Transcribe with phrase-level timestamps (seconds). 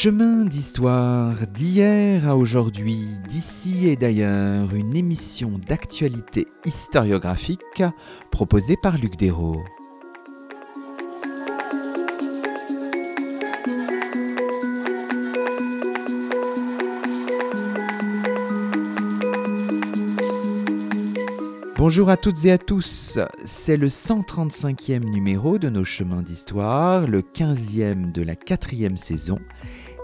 [0.00, 7.82] Chemin d'histoire d'hier à aujourd'hui, d'ici et d'ailleurs, une émission d'actualité historiographique
[8.30, 9.64] proposée par Luc Dérault.
[21.76, 27.22] Bonjour à toutes et à tous, c'est le 135e numéro de nos chemins d'histoire, le
[27.22, 29.38] 15e de la quatrième saison,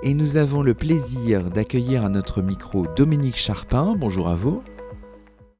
[0.04, 3.96] et nous avons le plaisir d'accueillir à notre micro Dominique Charpin.
[3.96, 4.62] Bonjour à vous.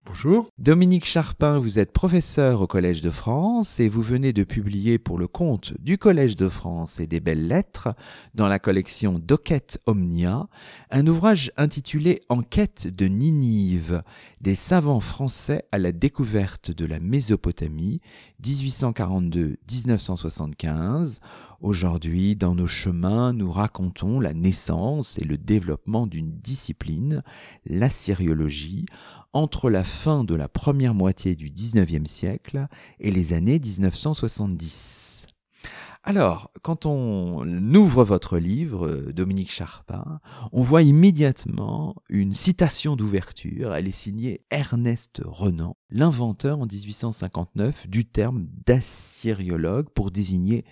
[0.04, 0.50] Bonjour.
[0.58, 5.16] Dominique Charpin, vous êtes professeur au Collège de France et vous venez de publier pour
[5.16, 7.88] le compte du Collège de France et des Belles Lettres,
[8.34, 10.46] dans la collection Doquette Omnia,
[10.90, 14.02] un ouvrage intitulé Enquête de Ninive,
[14.42, 18.02] des savants français à la découverte de la Mésopotamie,
[18.42, 21.20] 1842-1975.
[21.64, 27.22] Aujourd'hui, dans nos chemins, nous racontons la naissance et le développement d'une discipline,
[27.64, 28.84] la syriologie,
[29.32, 32.66] entre la fin de la première moitié du XIXe siècle
[33.00, 35.26] et les années 1970.
[36.02, 40.20] Alors, quand on ouvre votre livre, Dominique Charpin,
[40.52, 43.74] on voit immédiatement une citation d'ouverture.
[43.74, 50.66] Elle est signée Ernest Renan, l'inventeur en 1859 du terme d'assyriologue pour désigner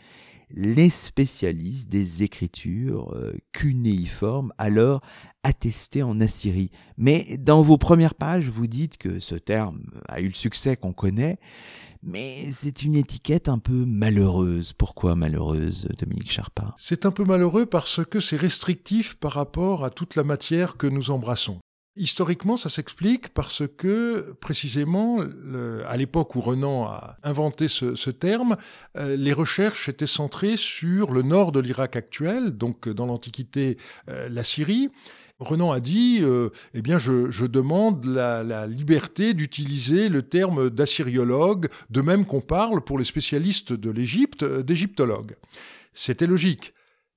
[0.54, 5.00] les spécialistes des écritures euh, cunéiformes alors
[5.42, 6.70] attestées en Assyrie.
[6.96, 10.92] Mais dans vos premières pages, vous dites que ce terme a eu le succès qu'on
[10.92, 11.38] connaît,
[12.02, 14.72] mais c'est une étiquette un peu malheureuse.
[14.72, 16.72] Pourquoi malheureuse, Dominique Charpin?
[16.76, 20.86] C'est un peu malheureux parce que c'est restrictif par rapport à toute la matière que
[20.86, 21.60] nous embrassons.
[21.94, 25.18] Historiquement, ça s'explique parce que, précisément,
[25.86, 28.56] à l'époque où Renan a inventé ce, terme,
[28.96, 33.76] euh, les recherches étaient centrées sur le nord de l'Irak actuel, donc dans l'Antiquité,
[34.08, 34.88] euh, la Syrie.
[35.38, 42.00] Renan a dit, euh, eh bien, je, demande la liberté d'utiliser le terme d'assyriologue, de
[42.00, 45.36] même qu'on parle pour les spécialistes de l'Égypte d'égyptologue.
[45.92, 46.72] C'était logique.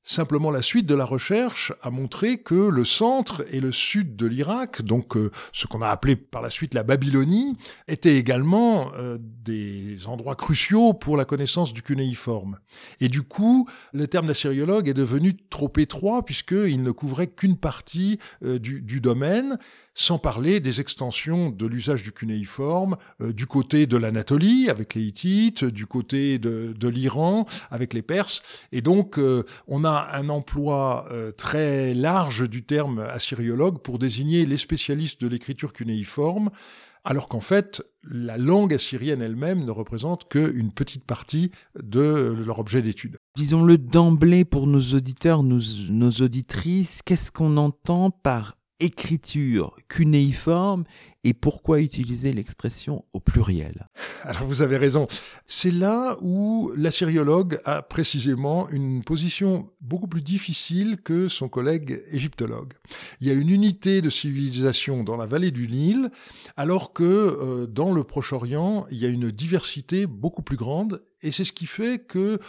[0.07, 4.27] Simplement, la suite de la recherche a montré que le centre et le sud de
[4.27, 7.57] l'Irak, donc euh, ce qu'on a appelé par la suite la Babylonie,
[7.87, 12.59] étaient également euh, des endroits cruciaux pour la connaissance du cunéiforme.
[12.99, 18.19] Et du coup, le terme d'assyriologue est devenu trop étroit puisqu'il ne couvrait qu'une partie
[18.43, 19.57] euh, du, domaine
[19.95, 25.63] sans parler des extensions de l'usage du cunéiforme du côté de l'Anatolie avec les Hittites,
[25.63, 28.41] du côté de, de l'Iran avec les Perses.
[28.71, 29.17] Et donc,
[29.67, 35.27] on a un emploi euh, très large du terme assyriologue pour désigner les spécialistes de
[35.27, 36.49] l'écriture cunéiforme,
[37.03, 42.81] alors qu'en fait, la langue assyrienne elle-même ne représente qu'une petite partie de leur objet
[42.81, 43.17] d'étude.
[43.37, 50.83] Disons-le d'emblée pour nos auditeurs, nos, nos auditrices, qu'est-ce qu'on entend par écriture cunéiforme
[51.23, 53.87] et pourquoi utiliser l'expression au pluriel
[54.21, 55.07] Alors vous avez raison.
[55.47, 62.73] C'est là où l'assyriologue a précisément une position beaucoup plus difficile que son collègue égyptologue.
[63.21, 66.11] Il y a une unité de civilisation dans la vallée du Nil,
[66.55, 71.31] alors que euh, dans le Proche-Orient, il y a une diversité beaucoup plus grande, et
[71.31, 72.39] c'est ce qui fait que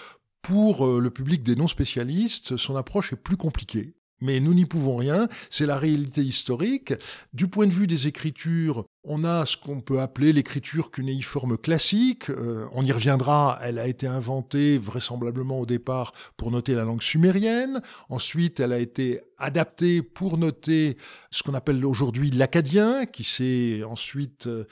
[0.43, 3.95] pour euh, le public des non-spécialistes, son approche est plus compliquée.
[4.21, 6.95] Mais nous n'y pouvons rien, c'est la réalité historique.
[7.33, 12.29] Du point de vue des écritures, on a ce qu'on peut appeler l'écriture cunéiforme classique.
[12.29, 17.03] Euh, on y reviendra, elle a été inventée vraisemblablement au départ pour noter la langue
[17.03, 17.81] sumérienne.
[18.09, 20.97] Ensuite, elle a été adaptée pour noter
[21.31, 24.65] ce qu'on appelle aujourd'hui l'acadien, qui s'est ensuite euh,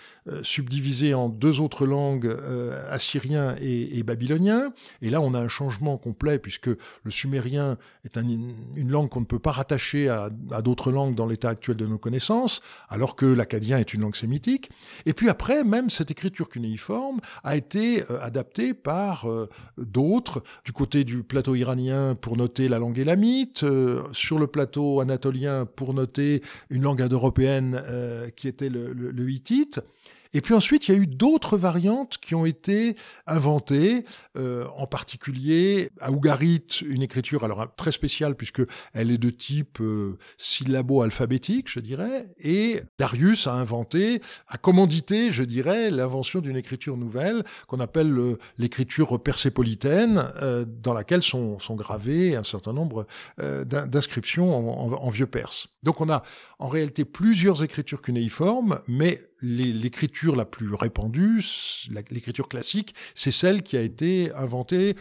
[0.42, 4.72] subdivisé en deux autres langues, euh, assyrien et, babylonien.
[5.00, 9.26] Et là, on a un changement complet, puisque le sumérien est une langue qu'on ne
[9.26, 13.26] peut pas rattacher à, à d'autres langues dans l'état actuel de nos connaissances, alors que
[13.26, 14.16] l'acadien est une langue
[15.06, 19.48] Et puis après, même cette écriture cunéiforme a été euh, adaptée par euh,
[19.78, 25.00] d'autres, du côté du plateau iranien pour noter la langue élamite, euh, sur le plateau
[25.00, 27.82] anatolien pour noter une langue indo-européenne
[28.36, 29.80] qui était le hittite.
[30.34, 32.96] Et puis ensuite, il y a eu d'autres variantes qui ont été
[33.26, 34.04] inventées,
[34.36, 39.78] euh, en particulier à Ougarit, une écriture alors très spéciale puisque elle est de type
[39.80, 46.96] euh, syllabo-alphabétique, je dirais, et Darius a inventé, a commandité, je dirais, l'invention d'une écriture
[46.96, 53.06] nouvelle qu'on appelle euh, l'écriture persépolitaine, euh, dans laquelle sont, sont gravées un certain nombre
[53.40, 55.68] euh, d'inscriptions en, en, en vieux perse.
[55.84, 56.22] Donc on a
[56.58, 61.44] en réalité plusieurs écritures cunéiformes, mais l'écriture la plus répandue,
[62.10, 64.96] l'écriture classique, c'est celle qui a été inventée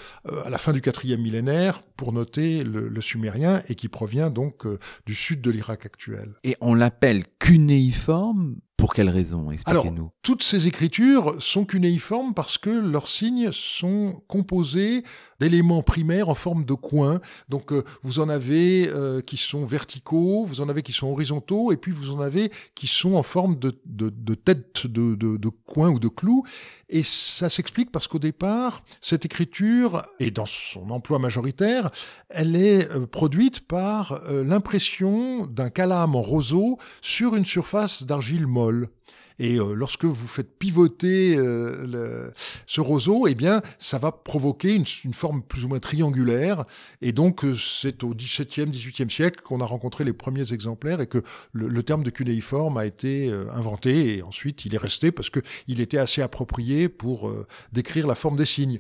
[0.46, 4.66] à la fin du quatrième millénaire pour noter le, sumérien et qui provient donc
[5.06, 6.36] du sud de l'Irak actuel.
[6.44, 8.56] Et on l'appelle cunéiforme?
[8.78, 9.52] Pour quelle raison?
[9.52, 10.12] Expliquez-nous.
[10.24, 15.04] Toutes ces écritures sont cunéiformes parce que leurs signes sont composés
[15.42, 17.20] d'éléments primaires en forme de coins.
[17.50, 21.74] Donc euh, vous en avez euh, qui sont verticaux, vous en avez qui sont horizontaux,
[21.74, 23.72] et puis vous en avez qui sont en forme de,
[24.34, 26.46] tête de, de, de coin ou de clou.
[26.88, 31.92] Et ça s'explique parce qu'au départ, cette écriture, et dans son emploi majoritaire,
[32.30, 38.88] elle est euh, produite par l'impression d'un calame en roseau sur une surface d'argile molle.
[39.40, 42.34] Et euh, lorsque vous faites pivoter euh, le,
[42.66, 46.66] ce roseau, eh bien, ça va provoquer une, une forme plus ou moins triangulaire.
[47.02, 51.08] Et donc, euh, c'est au XVIIe, XVIIIe siècle qu'on a rencontré les premiers exemplaires et
[51.08, 54.18] que le, le terme de cunéiforme a été inventé.
[54.18, 57.32] Et ensuite, il est resté parce qu'il était assez approprié pour
[57.72, 58.80] décrire la forme des signes.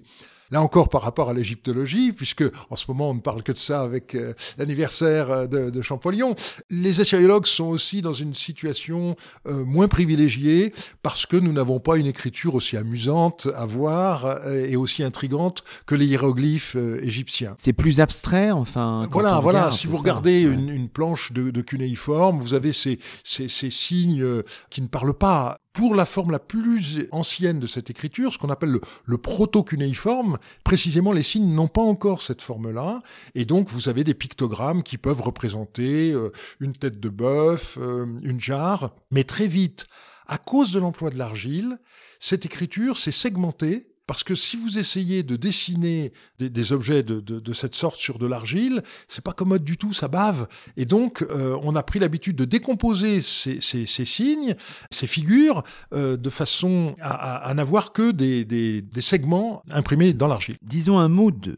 [0.52, 3.58] Là encore par rapport à l'égyptologie, puisque en ce moment on ne parle que de
[3.58, 6.36] ça avec euh, l'anniversaire euh, de, de, Champollion,
[6.70, 9.16] les assyriologues sont aussi dans une situation
[9.48, 14.76] euh, moins privilégiée parce que nous n'avons pas une écriture aussi amusante à voir et
[14.76, 17.56] aussi intrigante que les hiéroglyphes égyptiens.
[17.58, 19.08] C'est plus abstrait, enfin.
[19.12, 19.72] Voilà, voilà.
[19.72, 24.26] Si vous regardez une, une, planche de, de cunéiforme, vous avez ces, ces, ces signes
[24.70, 28.50] qui ne parlent pas pour la forme la plus ancienne de cette écriture, ce qu'on
[28.50, 33.02] appelle le, proto-cunéiforme, précisément les signes n'ont pas encore cette forme-là,
[33.34, 38.06] et donc vous avez des pictogrammes qui peuvent représenter euh, une tête de bœuf, euh,
[38.22, 39.88] une jarre, mais très vite,
[40.28, 41.80] à cause de l'emploi de l'argile,
[42.20, 47.76] cette écriture s'est segmentée parce que si vous essayez de dessiner des, objets de, cette
[47.76, 50.48] sorte sur de l'argile, c'est pas commode du tout, ça bave.
[50.76, 54.56] Et donc, euh, on a pris l'habitude de décomposer ces, signes,
[54.92, 55.64] ces figures,
[55.94, 60.58] euh, de façon à, n'avoir que des, segments imprimés dans l'argile.
[60.62, 61.56] Disons un mot de,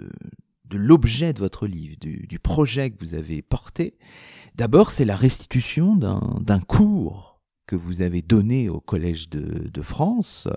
[0.72, 3.98] l'objet de votre livre, du, du projet que vous avez porté.
[4.56, 7.35] D'abord, c'est la restitution d'un cours
[7.68, 10.48] que vous avez donné au Collège de, France.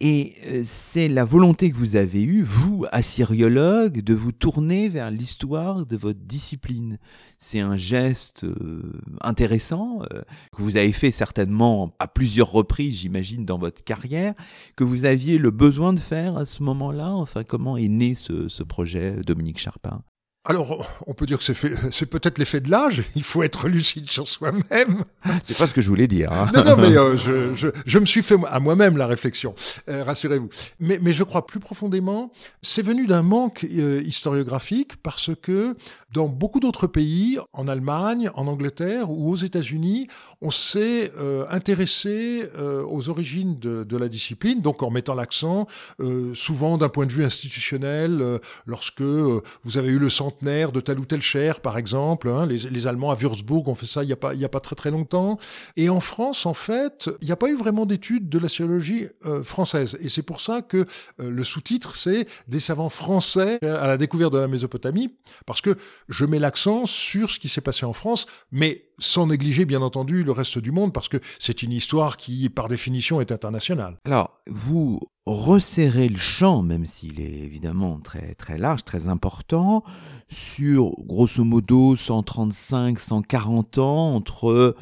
[0.00, 5.10] Et euh, c'est la volonté que vous avez eue, vous, assyriologue, de vous tourner vers
[5.10, 6.98] l'histoire de votre discipline.
[7.38, 10.22] C'est un geste euh, intéressant euh,
[10.56, 14.34] que vous avez fait certainement à plusieurs reprises, j'imagine, dans votre carrière,
[14.76, 17.10] que vous aviez le besoin de faire à ce moment-là.
[17.10, 20.02] Enfin, comment est né ce projet, Dominique Charpin?
[20.44, 23.04] Alors, on peut dire que c'est, peut-être l'effet de l'âge.
[23.14, 25.04] Il faut être lucide sur soi-même.
[25.44, 26.32] C'est pas ce que je voulais dire.
[26.32, 26.50] Hein.
[26.52, 29.54] Non, non, mais euh, je, je, je, me suis fait à moi-même la réflexion.
[29.88, 30.48] Euh, rassurez-vous.
[30.80, 35.76] Mais, mais je crois plus profondément, c'est venu d'un manque euh, historiographique parce que
[36.12, 40.08] dans beaucoup d'autres pays, en Allemagne, en Angleterre ou aux États-Unis,
[40.40, 41.10] on s'est
[41.48, 45.66] intéressé aux origines de, de, la discipline, donc en mettant l'accent,
[46.34, 51.04] souvent d'un point de vue institutionnel, lorsque vous avez eu le centre de telle ou
[51.04, 52.28] telle chair, par exemple.
[52.28, 52.46] Hein.
[52.46, 54.90] Les, Allemands à Würzburg ont fait ça il n'y a, pas, a pas très très
[54.90, 55.38] longtemps.
[55.76, 59.06] Et en France, en fait, il n'y a pas eu vraiment d'études de la sociologie
[59.26, 59.96] euh, française.
[60.00, 64.32] Et c'est pour ça que euh, le sous-titre, c'est Des savants français à la découverte
[64.32, 65.14] de la Mésopotamie,
[65.46, 65.76] parce que
[66.08, 70.22] je mets l'accent sur ce qui s'est passé en France, mais sans négliger bien entendu
[70.22, 73.98] le reste du monde, parce que c'est une histoire qui, par définition, est internationale.
[74.04, 79.84] Alors, vous resserrez le champ, même s'il est évidemment très très large, très important,
[80.28, 84.74] sur grosso modo 135-140 ans entre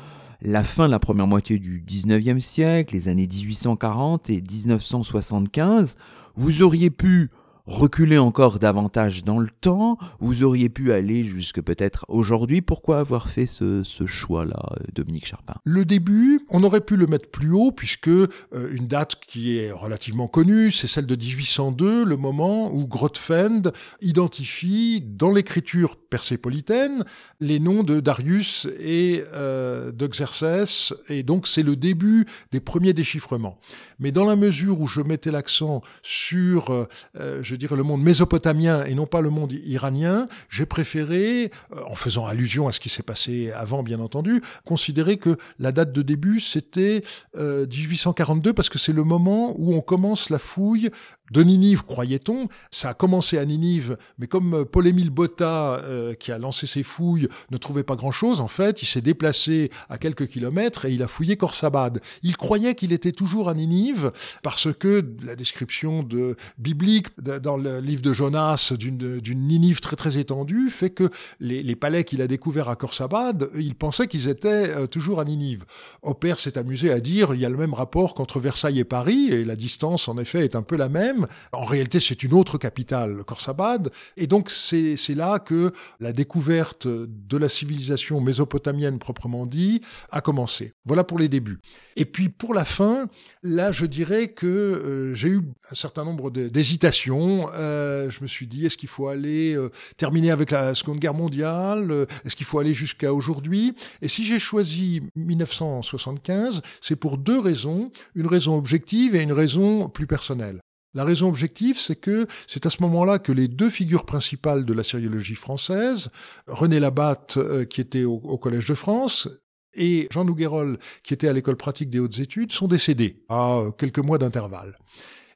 [0.43, 5.97] la fin de la première moitié du 19e siècle, les années 1840 et 1975.
[6.37, 7.31] Vous auriez pu
[7.71, 12.61] reculer encore davantage dans le temps, vous auriez pu aller jusque peut-être aujourd'hui.
[12.63, 15.55] Pourquoi avoir fait ce, choix-là, Dominique Charpin?
[15.65, 18.29] Le début, on aurait pu le mettre plus haut puisque euh,
[18.73, 25.01] une date qui est relativement connue, c'est celle de 1802, le moment où Grotefend identifie
[25.01, 27.05] dans l'écriture persépolitaine
[27.41, 33.59] les noms de Darius et euh, d'Xerxès, et donc c'est le début des premiers déchiffrements.
[33.99, 38.03] Mais dans la mesure où je mettais l'accent sur, euh, euh, je dirais, le monde
[38.03, 42.81] mésopotamien et non pas le monde iranien, j'ai préféré, euh, en faisant allusion à ce
[42.81, 47.03] qui s'est passé avant, bien entendu, considérer que la date de début, c'était
[47.37, 50.91] 1842, parce que c'est le moment où on commence la fouille
[51.31, 52.49] de Ninive, croyait-on.
[52.71, 55.83] Ça a commencé à Ninive, mais comme Paul-Émile Botta,
[56.19, 59.99] qui a lancé ses fouilles, ne trouvait pas grand-chose, en fait, il s'est déplacé à
[59.99, 62.01] quelques kilomètres et il a fouillé Khorsabad.
[62.23, 64.13] Il croyait qu'il était toujours à Ninive,
[64.43, 67.09] parce que la description de, biblique
[67.41, 72.23] dans le livre de Jonas d'une Ninive très très étendue fait que les, palais qu'il
[72.23, 75.65] a découverts à Khorsabad, il pensait qu'ils étaient toujours à Ninive.
[76.03, 79.29] Opère s'est amusé à dire il y a le même rapport qu'entre Versailles et Paris,
[79.31, 81.27] et la distance en effet est un peu la même.
[81.53, 87.37] En réalité, c'est une autre capitale, Khorsabad, et donc c'est là que la découverte de
[87.37, 89.81] la civilisation mésopotamienne proprement dit
[90.11, 90.73] a commencé.
[90.85, 91.61] Voilà pour les débuts.
[91.97, 93.09] Et puis pour la fin,
[93.43, 97.30] là je dirais que euh, j'ai eu un certain nombre d'hésitations.
[97.55, 101.15] Euh, je me suis dit, est-ce qu'il faut aller euh, terminer avec la Seconde Guerre
[101.15, 103.75] mondiale Est-ce qu'il faut aller jusqu'à aujourd'hui?
[104.03, 107.91] Et si j'ai choisi 1975, c'est pour deux raisons.
[108.15, 110.61] Une raison objective et une raison plus personnelle.
[110.95, 114.73] La raison objective, c'est que c'est à ce moment-là que les deux figures principales de
[114.73, 116.11] la sériologie française,
[116.49, 119.29] René Labatte, qui était au, au Collège de France,
[119.75, 124.01] et Jean Nouguerol, qui était à l'école pratique des hautes études, sont décédés à quelques
[124.01, 124.77] mois d'intervalle.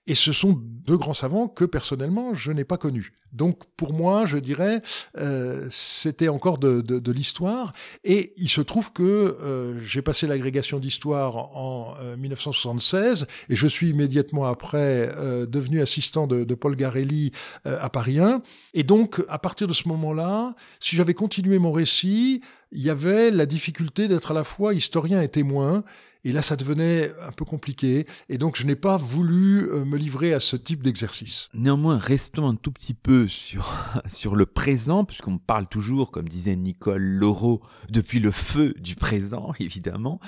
[0.07, 3.13] Et ce sont deux grands savants que personnellement je n'ai pas connus.
[3.33, 4.83] Donc pour moi, je dirais,
[5.17, 7.73] euh, c'était encore de, de, de l'histoire.
[8.05, 13.67] Et il se trouve que euh, j'ai passé l'agrégation d'histoire en 1976 euh, et je
[13.67, 17.33] suis immédiatement après euh, devenu assistant de, de Paul Garelli
[17.67, 18.43] euh, à Paris 1.
[18.75, 22.43] Et donc à partir de ce moment-là, si j'avais continué mon récit,
[22.73, 25.85] il y avait la difficulté d'être à la fois historien et témoin.
[26.25, 28.07] Et là, ça devenait un peu compliqué.
[28.29, 31.51] Et donc, je n'ai pas voulu euh, me livrer à ce type d'exercice.
[31.55, 33.77] Néanmoins, restons un tout petit peu sur,
[34.07, 39.53] sur le présent, puisqu'on parle toujours, comme disait Nicole Laureau, depuis le feu du présent,
[39.61, 40.21] évidemment.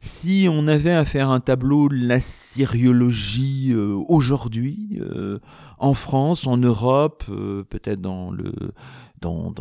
[0.00, 5.38] Si on avait à faire un tableau de la syriologie euh, aujourd'hui, euh,
[5.78, 8.52] en France, en Europe, euh, peut-être dans le
[9.20, 9.52] dans,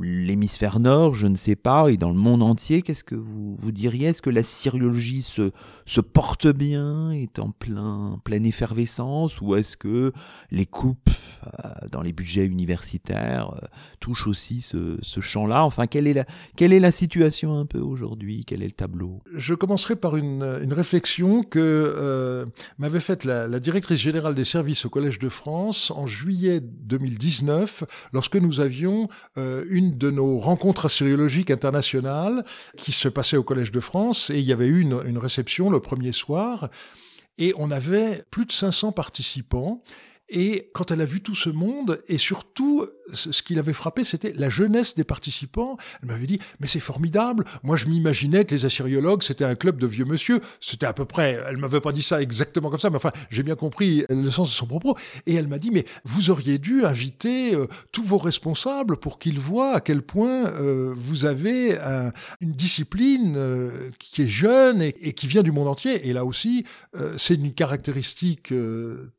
[0.00, 3.72] l'hémisphère nord, je ne sais pas, et dans le monde entier, qu'est-ce que vous, vous
[3.72, 4.08] diriez?
[4.08, 5.52] Est-ce que la syriologie se,
[5.84, 10.12] se porte bien, est en plein, pleine effervescence, ou est-ce que
[10.50, 11.10] les coupes
[11.44, 13.66] euh, dans les budgets universitaires euh,
[14.00, 15.64] touchent aussi ce, ce champ-là?
[15.64, 16.24] Enfin, quelle est, la,
[16.56, 18.44] quelle est la situation un peu aujourd'hui?
[18.46, 19.22] Quel est le tableau?
[19.34, 22.46] Je commencerai par une, une réflexion que euh,
[22.78, 28.36] m'avait faite la directrice générale des services au Collège de France en juillet 2019, lorsque
[28.36, 28.87] nous avions
[29.36, 32.44] euh, une de nos rencontres assyriologiques internationales
[32.76, 35.70] qui se passait au Collège de France, et il y avait eu une, une réception
[35.70, 36.68] le premier soir,
[37.38, 39.82] et on avait plus de 500 participants,
[40.28, 44.32] et quand elle a vu tout ce monde, et surtout, ce qui l'avait frappé, c'était
[44.36, 45.76] la jeunesse des participants.
[46.02, 47.44] Elle m'avait dit, mais c'est formidable.
[47.62, 50.40] Moi, je m'imaginais que les assyriologues, c'était un club de vieux monsieur.
[50.60, 53.42] C'était à peu près, elle m'avait pas dit ça exactement comme ça, mais enfin, j'ai
[53.42, 54.96] bien compris le sens de son propos.
[55.26, 59.38] Et elle m'a dit, mais vous auriez dû inviter euh, tous vos responsables pour qu'ils
[59.40, 61.78] voient à quel point euh, vous avez
[62.40, 66.08] une discipline euh, qui est jeune et, qui vient du monde entier.
[66.08, 66.64] Et là aussi,
[67.16, 68.52] c'est une caractéristique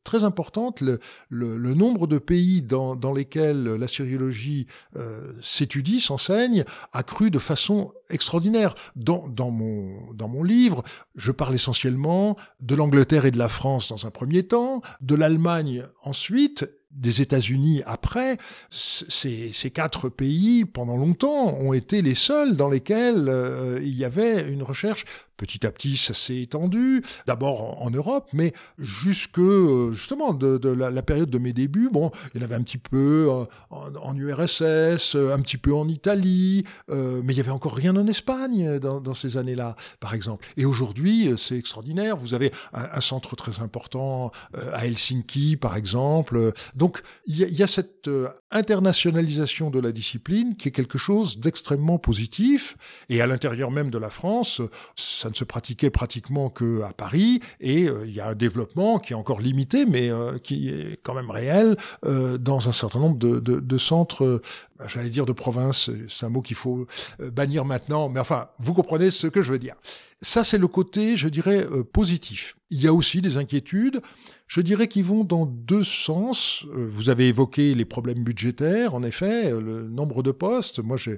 [0.04, 0.84] très importante.
[1.30, 6.64] Le, nombre de pays dans, lesquels la syriologie euh, s'étudie, s'enseigne,
[6.94, 8.76] a cru de façon extraordinaire.
[8.96, 10.84] Dans, mon, livre,
[11.16, 15.86] je parle essentiellement de l'Angleterre et de la France dans un premier temps, de l'Allemagne
[16.04, 18.38] ensuite, des États-Unis après,
[18.72, 24.04] ces, ces, quatre pays, pendant longtemps, ont été les seuls dans lesquels euh, il y
[24.04, 25.06] avait une recherche
[25.40, 31.02] Petit à petit, ça s'est étendu, d'abord en, Europe, mais jusque euh, justement de, la,
[31.02, 35.16] période de mes débuts, bon, il y en avait un petit peu euh, en, URSS,
[35.16, 39.14] euh, un petit peu en Italie, mais il y avait encore rien en Espagne dans,
[39.14, 40.46] ces années-là, par exemple.
[40.58, 42.18] Et aujourd'hui, c'est extraordinaire.
[42.18, 44.32] Vous avez un, centre très important
[44.74, 46.52] à Helsinki, par exemple.
[46.76, 48.10] Donc, il y a cette
[48.52, 52.78] internationalisation de la discipline qui est quelque chose d'extrêmement positif.
[53.10, 54.62] Et à l'intérieur même de la France,
[54.96, 57.42] ça ne se pratiquait pratiquement que à Paris.
[57.60, 61.00] Et euh, il y a un développement qui est encore limité mais euh, qui est
[61.04, 64.42] quand même réel euh, dans un certain nombre de, de, centres
[64.88, 66.86] j'allais dire de province c'est un mot qu'il faut
[67.20, 69.76] bannir maintenant mais enfin vous comprenez ce que je veux dire.
[70.22, 74.02] Ça c'est le côté je dirais positif il y a aussi des inquiétudes
[74.50, 76.66] je dirais qu'ils vont dans deux sens.
[76.76, 80.80] Euh, vous avez évoqué les problèmes budgétaires, en effet, euh, le nombre de postes.
[80.80, 81.12] Moi, je,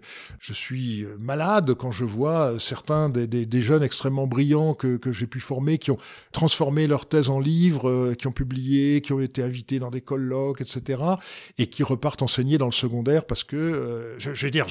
[0.54, 5.92] suis malade quand je vois certains des, jeunes extrêmement brillants que, j'ai pu former, qui
[5.92, 5.98] ont
[6.34, 10.02] transformé leur thèse en livre, euh, qui ont publié, qui ont été invités dans des
[10.02, 11.02] colloques, etc.,
[11.58, 14.68] et qui repartent enseigner dans le secondaire parce que, je, je, veux dire,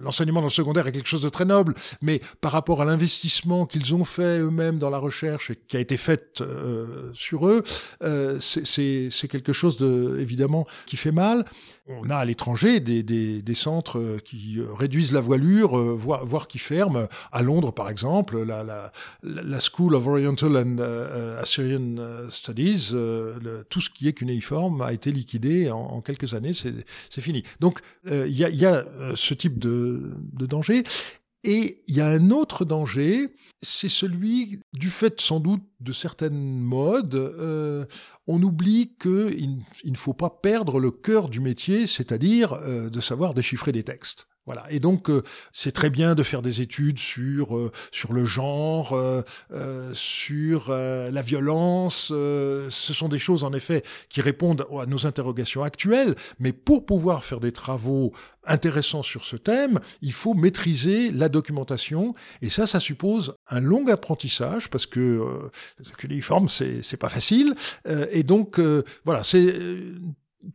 [0.00, 3.66] l'enseignement dans le secondaire est quelque chose de très noble, mais par rapport à l'investissement
[3.66, 6.42] qu'ils ont fait eux-mêmes dans la recherche et qui a été fait faite
[7.12, 7.62] sur eux,
[8.40, 11.44] c'est quelque chose de évidemment qui fait mal.
[11.88, 17.06] On a à l'étranger des, centres qui réduisent la voilure, voire, qui ferment.
[17.32, 20.78] À Londres, par exemple, la, School of Oriental and
[21.40, 22.92] Assyrian Studies,
[23.68, 27.42] tout ce qui est cunéiforme a été liquidé en, quelques années, c'est fini.
[27.60, 27.80] Donc
[28.10, 30.82] il y a, ce type de danger.
[31.48, 33.28] Et il y a un autre danger,
[33.62, 37.14] c'est celui du fait sans doute de certaines modes.
[37.14, 37.86] Euh,
[38.26, 43.00] on oublie qu'il il ne faut pas perdre le cœur du métier, c'est-à-dire euh, de
[43.00, 44.26] savoir déchiffrer des textes.
[44.46, 44.64] Voilà.
[44.70, 45.22] Et donc euh,
[45.52, 49.22] c'est très bien de faire des études sur euh, sur le genre, euh,
[49.92, 52.06] sur la violence.
[52.08, 56.14] ce sont des choses en effet qui répondent à nos interrogations actuelles.
[56.38, 58.12] Mais pour pouvoir faire des travaux
[58.44, 62.14] intéressants sur ce thème, il faut maîtriser la documentation.
[62.40, 65.50] Et ça, ça suppose un long apprentissage parce que
[65.98, 67.54] que l'uniforme c'est c'est pas facile.
[68.12, 68.60] et donc
[69.04, 69.54] voilà, c'est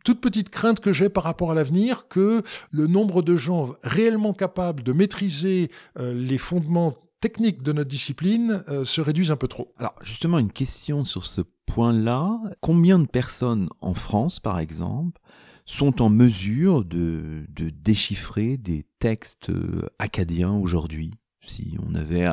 [0.04, 4.32] toute petite crainte que j'ai par rapport à l'avenir que le nombre de gens réellement
[4.32, 9.48] capables de maîtriser euh, les fondements techniques de notre discipline euh, se réduise un peu
[9.48, 9.72] trop.
[9.78, 12.38] Alors justement, une question sur ce point-là.
[12.60, 15.20] Combien de personnes en France, par exemple,
[15.64, 21.14] sont en mesure de, de déchiffrer des textes euh, acadiens aujourd'hui?
[21.46, 22.26] Si on avait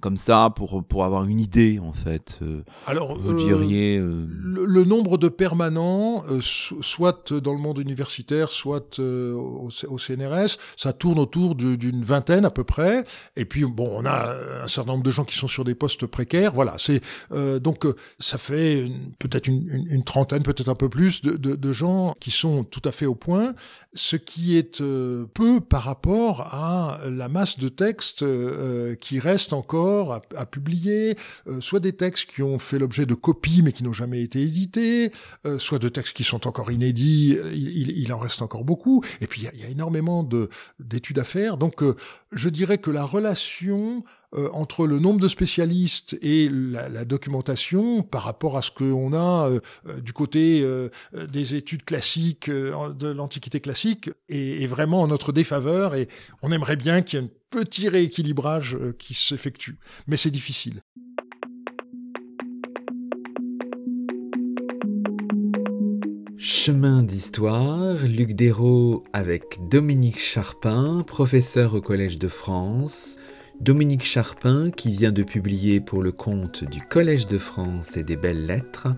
[0.00, 2.38] comme ça pour pour avoir une idée en fait.
[2.42, 8.48] Euh, Alors vous euh, diriez euh, le, nombre de permanents, soit dans le monde universitaire,
[8.48, 13.04] soit au, au, CNRS, ça tourne autour d'une vingtaine à peu près.
[13.36, 16.06] Et puis bon, on a un certain nombre de gens qui sont sur des postes
[16.06, 16.52] précaires.
[16.54, 17.00] Voilà, c'est
[17.60, 17.86] donc
[18.18, 22.14] ça fait peut-être une, une, une, trentaine, peut-être un peu plus de, de, de, gens
[22.20, 23.54] qui sont tout à fait au point,
[23.94, 24.82] ce qui est
[25.34, 28.24] peu par rapport à la masse de textes
[29.00, 29.87] qui reste encore
[30.36, 31.16] à, publier,
[31.46, 34.42] euh, soit des textes qui ont fait l'objet de copies mais qui n'ont jamais été
[34.42, 35.12] édités,
[35.46, 39.42] euh, soit de textes qui sont encore inédits, il, en reste encore beaucoup, et puis
[39.42, 40.26] il y, a, énormément
[40.78, 41.56] d'études à faire.
[41.56, 41.94] Donc euh,
[42.32, 44.04] je dirais que la relation
[44.52, 49.48] entre le nombre de spécialistes et la, documentation par rapport à ce qu'on a
[50.02, 50.62] du côté
[51.14, 56.08] des études classiques, de l'Antiquité classique, est, est, vraiment en notre défaveur et
[56.42, 59.78] on aimerait bien qu'il y ait une petit rééquilibrage euh, qui s'effectue.
[60.06, 60.82] Mais c'est difficile.
[66.36, 73.16] Chemin d'histoire, Luc Dérault avec Dominique Charpin, professeur au Collège de France.
[73.60, 78.16] Dominique Charpin qui vient de publier pour le compte du Collège de France et des
[78.16, 78.88] Belles Lettres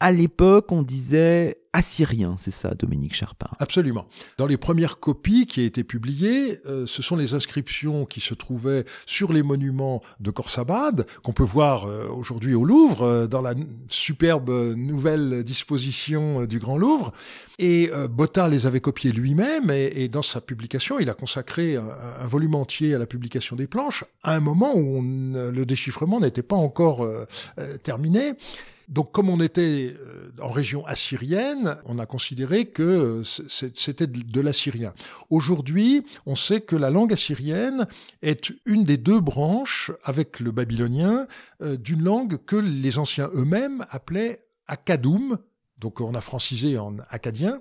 [0.00, 3.48] À l'époque, on disait assyrien, c'est ça, Dominique Charpin?
[3.58, 4.06] Absolument.
[4.36, 8.34] Dans les premières copies qui ont été publiées, euh, ce sont les inscriptions qui se
[8.34, 13.40] trouvaient sur les monuments de Khorsabad, qu'on peut voir euh, aujourd'hui au Louvre, euh, dans
[13.40, 13.54] la
[13.88, 17.12] superbe nouvelle disposition du Grand Louvre.
[17.58, 22.56] Et Botta les avait copiées lui-même, et, dans sa publication, il a consacré un, volume
[22.56, 27.06] entier à la publication des planches, à un moment où le déchiffrement n'était pas encore
[27.84, 28.32] terminé.
[28.88, 29.94] Donc comme on était
[30.40, 34.94] en région assyrienne, on a considéré que euh, c'était de l'assyrien.
[35.30, 37.86] Aujourd'hui, on sait que la langue assyrienne
[38.22, 41.26] est une des deux branches, avec le babylonien,
[41.62, 45.38] euh, d'une langue que les anciens eux-mêmes appelaient Akadoum,
[45.78, 47.60] donc on a francisé en acadien,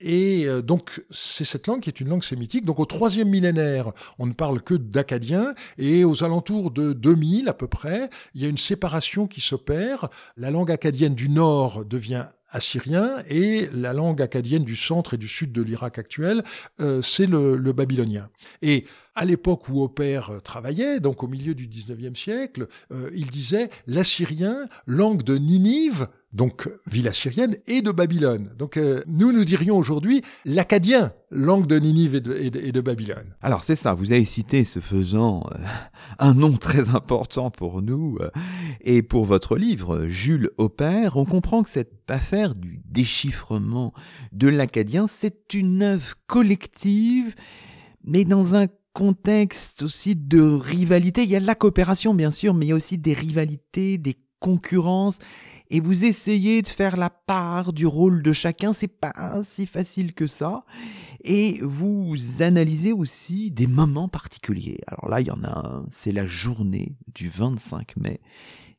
[0.00, 2.64] et euh, donc, c'est cette langue qui est une langue sémitique.
[2.64, 5.54] Donc, au troisième millénaire, on ne parle que d'acadien.
[5.76, 10.08] Et aux alentours de 2000 à peu près, il y a une séparation qui s'opère.
[10.36, 15.28] La langue acadienne du nord devient assyrien et la langue acadienne du centre et du
[15.28, 16.42] sud de l'Irak actuel,
[16.80, 18.28] euh, c'est le, le, babylonien.
[18.62, 23.70] Et à l'époque où Opère travaillait, donc au milieu du 19e siècle, euh, il disait
[23.86, 28.50] l'assyrien, langue de Ninive, donc ville assyrienne, et de Babylone.
[28.58, 32.20] Donc euh, nous, nous dirions aujourd'hui l'acadien, langue de Ninive et
[32.72, 33.34] de, Babylone.
[33.40, 35.58] Alors c'est ça, vous avez cité ce faisant euh,
[36.18, 38.30] un nom très important pour nous euh,
[38.82, 41.16] et pour votre livre, Jules Aubert.
[41.16, 43.94] On comprend que cette affaire du déchiffrement
[44.32, 47.34] de l'acadien, c'est une œuvre collective,
[48.04, 51.22] mais dans un contexte aussi de rivalité.
[51.22, 53.96] Il y a de la coopération, bien sûr, mais il y a aussi des rivalités,
[53.96, 55.18] des concurrences
[55.70, 60.14] et vous essayez de faire la part du rôle de chacun, c'est pas si facile
[60.14, 60.64] que ça.
[61.24, 64.80] Et vous analysez aussi des moments particuliers.
[64.86, 68.20] Alors là, il y en a un, c'est la journée du 25 mai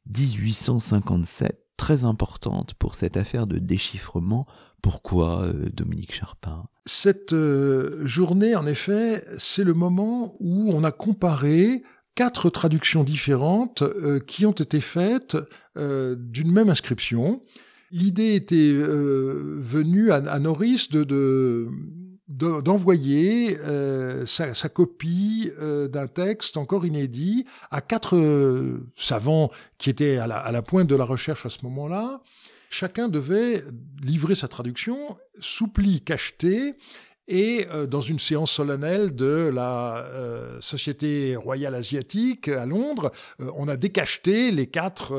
[0.08, 4.48] 1857, très importante pour cette affaire de déchiffrement.
[4.82, 6.66] Pourquoi, euh, Dominique Charpin?
[6.86, 11.84] Cette euh, journée, en effet, c'est le moment où on a comparé
[12.20, 15.38] quatre traductions différentes euh, qui ont été faites
[15.78, 17.42] euh, d'une même inscription.
[17.92, 21.70] L'idée était euh, venue à, Norris de,
[22.28, 23.58] d'envoyer
[24.26, 28.18] sa, copie d'un texte encore inédit à quatre
[28.98, 32.22] savants qui étaient à la, à la, pointe de la recherche à ce moment-là.
[32.70, 33.64] Chacun devait
[34.04, 36.76] livrer sa traduction, soupli, cacheté,
[37.30, 43.52] et euh, dans une séance solennelle de la euh, Société royale asiatique à Londres, euh,
[43.56, 45.16] on a décacheté les quatre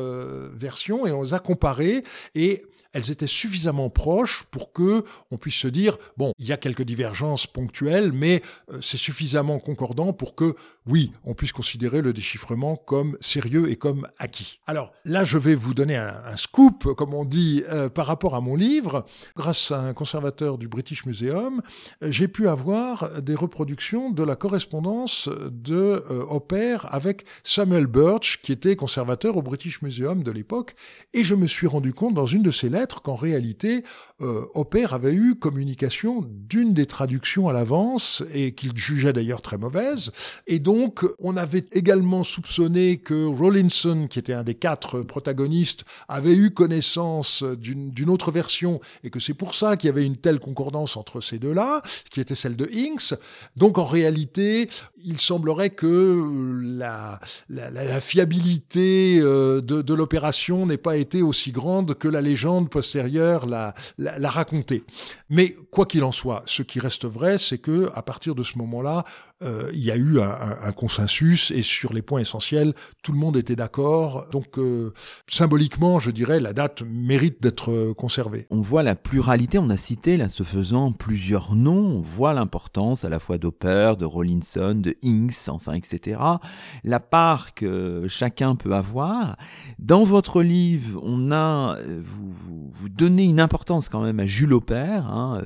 [0.52, 2.02] versions et on les a comparées.
[2.34, 6.56] Et elles étaient suffisamment proches pour que on puisse se dire bon, il y a
[6.56, 8.42] quelques divergences ponctuelles, mais
[8.80, 10.54] c'est suffisamment concordant pour que
[10.86, 14.60] oui, on puisse considérer le déchiffrement comme sérieux et comme acquis.
[14.66, 17.62] Alors là, je vais vous donner un, scoop, comme on dit,
[17.94, 19.04] par rapport à mon livre.
[19.36, 21.62] Grâce à un conservateur du British Museum,
[22.02, 26.24] j'ai pu avoir des reproductions de la correspondance de euh,
[26.90, 30.74] avec Samuel Birch, qui était conservateur au British Museum de l'époque,
[31.12, 33.84] et je me suis rendu compte dans une de ses lettres qu'en réalité,
[34.20, 34.44] euh,
[34.90, 40.12] avait eu communication d'une des traductions à l'avance, et qu'il jugeait d'ailleurs très mauvaise,
[40.46, 46.34] et donc on avait également soupçonné que Rawlinson, qui était un des quatre protagonistes, avait
[46.34, 50.40] eu connaissance d'une autre version, et que c'est pour ça qu'il y avait une telle
[50.40, 53.14] concordance entre ces deux-là, qui était celle de Inks.
[53.56, 54.68] Donc en réalité,
[55.04, 61.94] il semblerait que la, la, fiabilité euh, de, de l'opération n'ait pas été aussi grande
[61.94, 64.84] que la légende postérieure l'a, l'a, raconté.
[65.28, 68.56] Mais quoi qu'il en soit, ce qui reste vrai, c'est que à partir de ce
[68.58, 69.04] moment-là,
[69.42, 73.36] euh, il y a eu un, consensus et sur les points essentiels, tout le monde
[73.36, 74.26] était d'accord.
[74.32, 74.92] Donc euh,
[75.26, 78.46] symboliquement, je dirais, la date mérite d'être conservée.
[78.50, 83.04] On voit la pluralité, on a cité là, ce faisant plusieurs noms, on voit l'importance
[83.04, 86.20] à la fois d'Hopper, de Rollinson, de Inks, enfin, etc.
[86.84, 89.36] La part que chacun peut avoir.
[89.78, 94.26] Dans votre livre, on a, euh, vous, vous, vous donnez une importance quand même à
[94.26, 95.40] Jules Hopper, hein,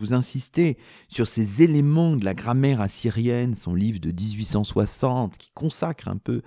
[0.00, 0.76] vous insistez
[1.08, 6.42] sur ces éléments de la grammaire assyrienne, son livre de 1860 qui consacre un peu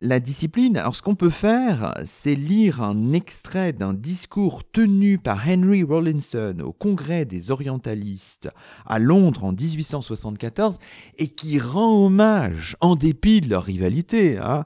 [0.00, 0.76] la discipline.
[0.76, 6.58] Alors ce qu'on peut faire, c'est lire un extrait d'un discours tenu par Henry Rawlinson
[6.64, 8.48] au Congrès des orientalistes
[8.86, 10.78] à Londres en 1874
[11.18, 14.64] et qui rend hommage, en dépit de leur rivalité, hein,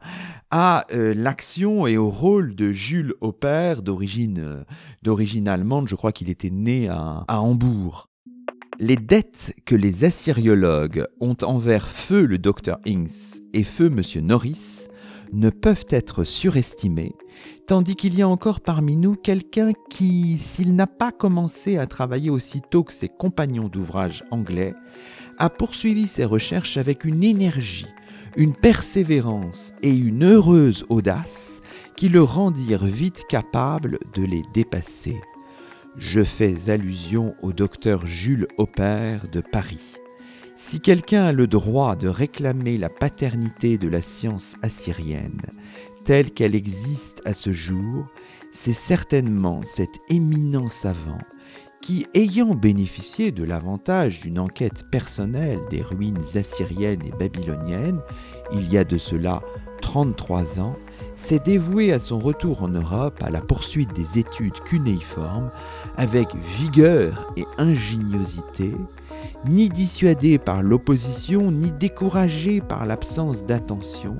[0.50, 4.64] à euh, l'action et au rôle de Jules Hopper d'origine
[5.06, 5.88] euh, allemande.
[5.88, 8.08] Je crois qu'il était né à, à Hambourg.
[8.80, 14.24] Les dettes que les assyriologues ont envers feu le docteur Inks et feu M.
[14.24, 14.86] Norris
[15.32, 17.16] ne peuvent être surestimées,
[17.66, 22.30] tandis qu'il y a encore parmi nous quelqu'un qui, s'il n'a pas commencé à travailler
[22.30, 24.74] aussitôt que ses compagnons d'ouvrage anglais,
[25.38, 27.88] a poursuivi ses recherches avec une énergie,
[28.36, 31.62] une persévérance et une heureuse audace
[31.96, 35.16] qui le rendirent vite capable de les dépasser.
[35.96, 39.94] Je fais allusion au docteur Jules Hopper de Paris.
[40.56, 45.42] Si quelqu'un a le droit de réclamer la paternité de la science assyrienne,
[46.04, 48.06] telle qu'elle existe à ce jour,
[48.52, 51.18] c'est certainement cet éminent savant
[51.80, 58.00] qui, ayant bénéficié de l'avantage d'une enquête personnelle des ruines assyriennes et babyloniennes,
[58.52, 59.42] il y a de cela
[59.80, 60.76] 33 ans,
[61.18, 65.50] s'est dévoué à son retour en Europe à la poursuite des études cunéiformes
[65.96, 68.74] avec vigueur et ingéniosité,
[69.44, 74.16] ni dissuadé par l'opposition, ni découragé par l'absence d'attention,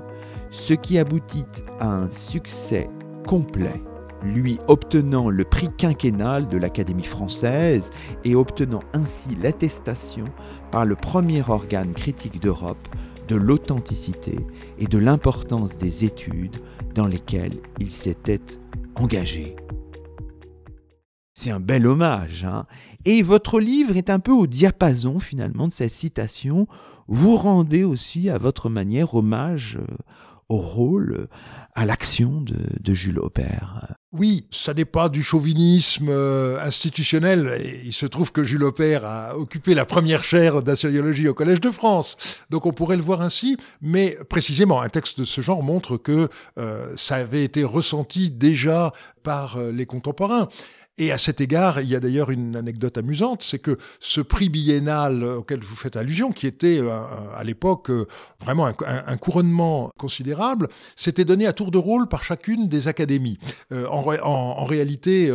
[0.51, 1.47] ce qui aboutit
[1.79, 2.91] à un succès
[3.27, 3.81] complet,
[4.25, 7.91] lui obtenant le prix quinquennal de l'Académie française
[8.25, 10.25] et obtenant ainsi l'attestation
[10.73, 12.89] par le premier organe critique d'Europe
[13.29, 14.37] de l'authenticité
[14.79, 16.57] et de l'importance des études
[16.95, 18.41] dans lesquelles il s'était
[18.97, 19.55] engagé.
[21.35, 22.45] C'est un bel hommage.
[22.45, 22.67] Hein
[23.05, 26.67] et votre livre est un peu au diapason finalement de cette citation.
[27.07, 29.95] Vous rendez aussi à votre manière hommage euh,
[30.49, 31.29] au rôle,
[31.79, 33.95] à l'action de, Jules Aubert.
[34.11, 37.83] Oui, ça n'est pas du chauvinisme euh, institutionnel.
[37.85, 41.71] Il se trouve que Jules Aubert a occupé la première chaire d'assyriologie au Collège de
[41.71, 42.41] France.
[42.51, 46.29] Donc on pourrait le voir ainsi, mais précisément, un texte de ce genre montre que
[46.59, 50.49] euh, ça avait été ressenti déjà par les contemporains.
[50.99, 54.49] Et à cet égard, il y a d'ailleurs une anecdote amusante, c'est que ce prix
[54.49, 56.91] biennal auquel vous faites allusion, qui était euh,
[57.37, 58.07] à l'époque euh,
[58.41, 63.39] vraiment un, couronnement considérable, s'était donné à tour de rôle par chacune des académies.
[63.73, 65.33] Euh, en, réalité,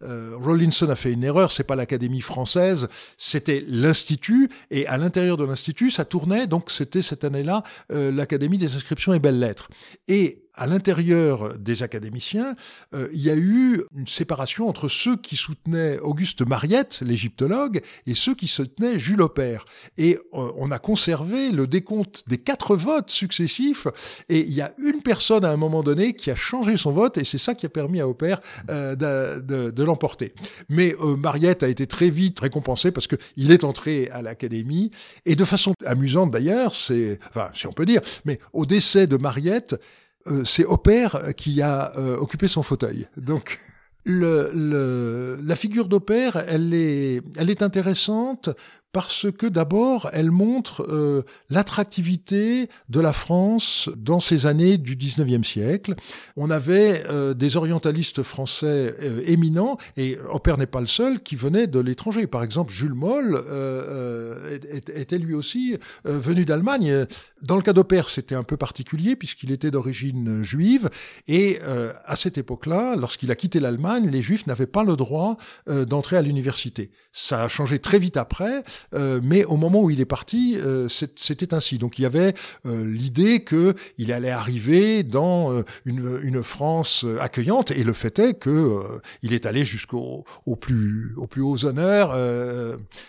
[0.00, 5.44] Rollinson a fait une erreur, c'est pas l'Académie française, c'était l'Institut, et à l'intérieur de
[5.44, 9.68] l'Institut, ça tournait, donc c'était cette année-là l'Académie des inscriptions et belles-lettres.
[10.08, 12.54] Et à l'intérieur des académiciens,
[12.94, 18.14] euh, il y a eu une séparation entre ceux qui soutenaient Auguste Mariette, l'égyptologue, et
[18.14, 19.64] ceux qui soutenaient Jules Aubert.
[19.98, 23.88] Et euh, on a conservé le décompte des quatre votes successifs,
[24.28, 27.18] et il y a une personne à un moment donné qui a changé son vote,
[27.18, 28.40] et c'est ça qui a permis à Aubert
[28.70, 30.34] euh, de, de, l'emporter.
[30.68, 34.90] Mais Mariette a été très vite récompensé parce qu'il est entré à l'académie,
[35.26, 39.16] et de façon amusante d'ailleurs, c'est, enfin, si on peut dire, mais au décès de
[39.16, 39.76] Mariette,
[40.44, 43.06] c'est Opère qui a euh, occupé son fauteuil.
[43.16, 43.58] Donc
[44.04, 48.50] le, la figure d'Opère, elle est, elle est intéressante
[48.94, 55.42] parce que d'abord, elle montre euh, l'attractivité de la France dans ces années du 19e
[55.42, 55.96] siècle.
[56.36, 61.34] On avait euh, des orientalistes français euh, éminents, et Opère n'est pas le seul, qui
[61.34, 62.28] venaient de l'étranger.
[62.28, 63.42] Par exemple, Jules Moll
[64.94, 67.06] était lui aussi venu d'Allemagne.
[67.42, 70.88] Dans le cas d'Opère, c'était un peu particulier, puisqu'il était d'origine juive,
[71.26, 71.58] et
[72.06, 76.22] à cette époque-là, lorsqu'il a quitté l'Allemagne, les juifs n'avaient pas le droit d'entrer à
[76.22, 76.92] l'université.
[77.12, 80.88] Ça a changé très vite après, euh, mais au moment où il est parti, euh,
[80.88, 81.78] c'était ainsi.
[81.78, 82.34] Donc il y avait
[82.66, 88.82] euh, l'idée qu'il allait arriver dans une, France accueillante, et le fait est que
[89.22, 92.16] il est allé jusqu'au au plus, au plus hauts honneurs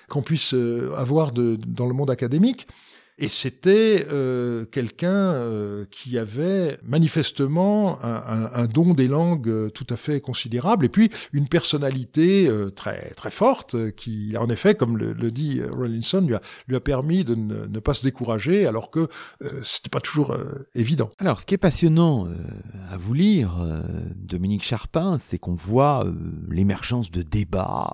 [0.08, 0.54] qu'on puisse
[0.96, 2.68] avoir dans le monde académique.
[3.18, 9.88] Et c'était euh, quelqu'un euh, qui avait manifestement un, un, don des langues euh, tout
[9.90, 14.98] à fait considérable, et puis une personnalité euh, très très forte, qui en effet, comme
[14.98, 18.68] le, le dit Rollinson, lui a, lui a permis de ne, ne pas se décourager,
[18.68, 19.08] alors que
[19.64, 20.36] c'était pas toujours
[20.74, 21.12] évident.
[21.18, 22.28] Alors, ce qui est passionnant
[22.90, 23.54] à vous lire,
[24.16, 26.06] Dominique Charpin, c'est qu'on voit
[26.50, 27.94] l'émergence de débats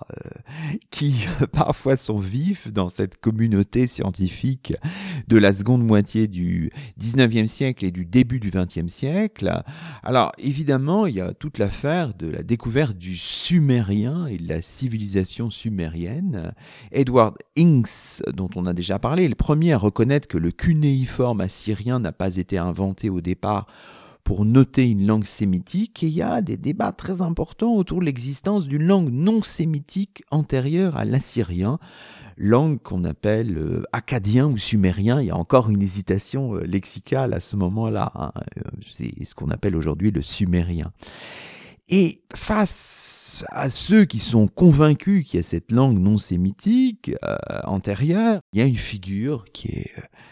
[0.90, 4.74] qui parfois sont vifs dans cette communauté scientifique
[5.28, 9.64] de la seconde moitié du 19e siècle et du début du 20e siècle.
[10.04, 14.62] Alors évidemment, il y a toute l'affaire de la découverte du sumérien et de la
[14.62, 16.54] civilisation sumérienne.
[16.92, 21.42] Edward Inks, dont on a déjà parlé, est le premier à reconnaître que le cunéiforme
[21.42, 23.68] assyrien n'a pas été inventé au départ
[24.24, 28.06] pour noter une langue sémitique et il y a des débats très importants autour de
[28.06, 31.80] l'existence d'une langue non sémitique antérieure à l'assyrien,
[32.42, 35.22] langue qu'on appelle euh, acadien ou sumérien.
[35.22, 38.12] Il y a encore une hésitation euh, lexicale à ce moment-là.
[38.16, 38.32] Hein.
[38.90, 40.92] C'est ce qu'on appelle aujourd'hui le sumérien.
[41.92, 47.12] Et face à ceux qui sont convaincus qu'il y a cette langue non sémitique
[47.66, 49.92] antérieure, il y a une figure qui est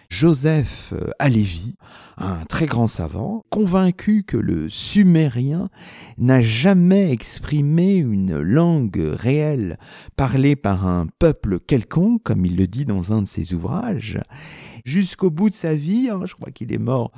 [0.09, 1.75] Joseph euh, Alévi,
[2.17, 5.69] un très grand savant, convaincu que le sumérien
[6.17, 9.77] n'a jamais exprimé une langue réelle
[10.15, 14.19] parlée par un peuple quelconque, comme il le dit dans un de ses ouvrages,
[14.83, 17.11] jusqu'au bout de sa vie, hein, je crois qu'il est mort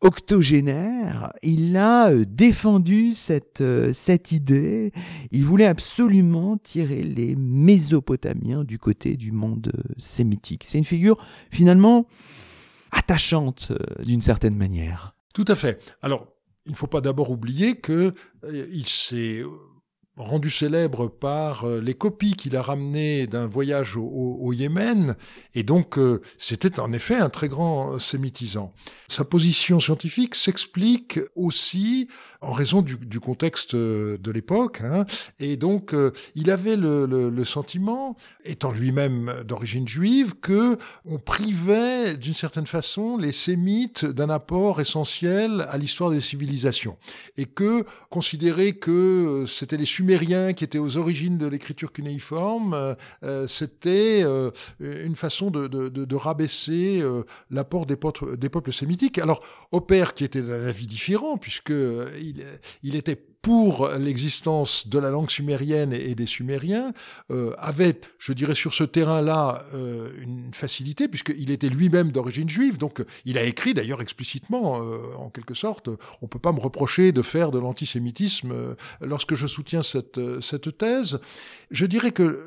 [0.00, 4.92] octogénaire, il a euh, défendu cette, euh, cette idée.
[5.30, 10.64] Il voulait absolument tirer les Mésopotamiens du côté du monde euh, sémitique.
[10.66, 11.16] C'est une figure
[11.50, 12.06] finalement
[12.92, 13.72] attachante
[14.04, 15.14] d'une certaine manière.
[15.32, 15.80] Tout à fait.
[16.02, 16.26] Alors,
[16.66, 18.14] il ne faut pas d'abord oublier que
[18.52, 19.42] il s'est
[20.20, 25.16] rendu célèbre par euh, les copies qu'il a ramenées d'un voyage au, Yémen,
[25.54, 28.72] et donc euh, c'était en effet un très grand sémitisant.
[29.08, 32.08] Sa position scientifique s'explique aussi
[32.40, 35.04] en raison du, contexte euh, de l'époque, hein,
[35.38, 35.94] et donc
[36.34, 43.32] il avait le, sentiment, étant lui-même d'origine juive, que on privait d'une certaine façon les
[43.32, 46.96] sémites d'un apport essentiel à l'histoire des civilisations,
[47.36, 52.94] et que considérer que c'était les Sumériens qui étaient aux origines de l'écriture cunéiforme, euh,
[53.22, 54.50] euh, c'était euh,
[54.80, 57.02] une façon de, rabaisser
[57.50, 57.96] l'apport des,
[58.36, 59.18] des, peuples sémitiques.
[59.18, 61.72] Alors, Opère, qui était d'un avis différent, puisque
[62.82, 66.92] il était pour l'existence de la langue sumérienne et, des Sumériens,
[67.30, 72.76] euh, avait, je dirais, sur ce terrain-là euh, une facilité, puisqu'il était lui-même d'origine juive,
[72.76, 75.88] donc il a écrit d'ailleurs explicitement, euh, en quelque sorte,
[76.20, 80.40] on peut pas me reprocher de faire de l'antisémitisme euh, lorsque je soutiens cette, euh,
[80.40, 81.20] cette thèse.
[81.70, 82.46] Je dirais que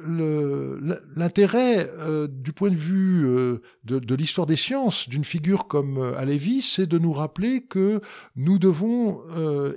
[1.15, 1.89] l'intérêt
[2.27, 3.23] du point de vue
[3.83, 8.01] de, de l'histoire des sciences d'une figure comme Alevi, c'est de nous rappeler que
[8.35, 9.21] nous devons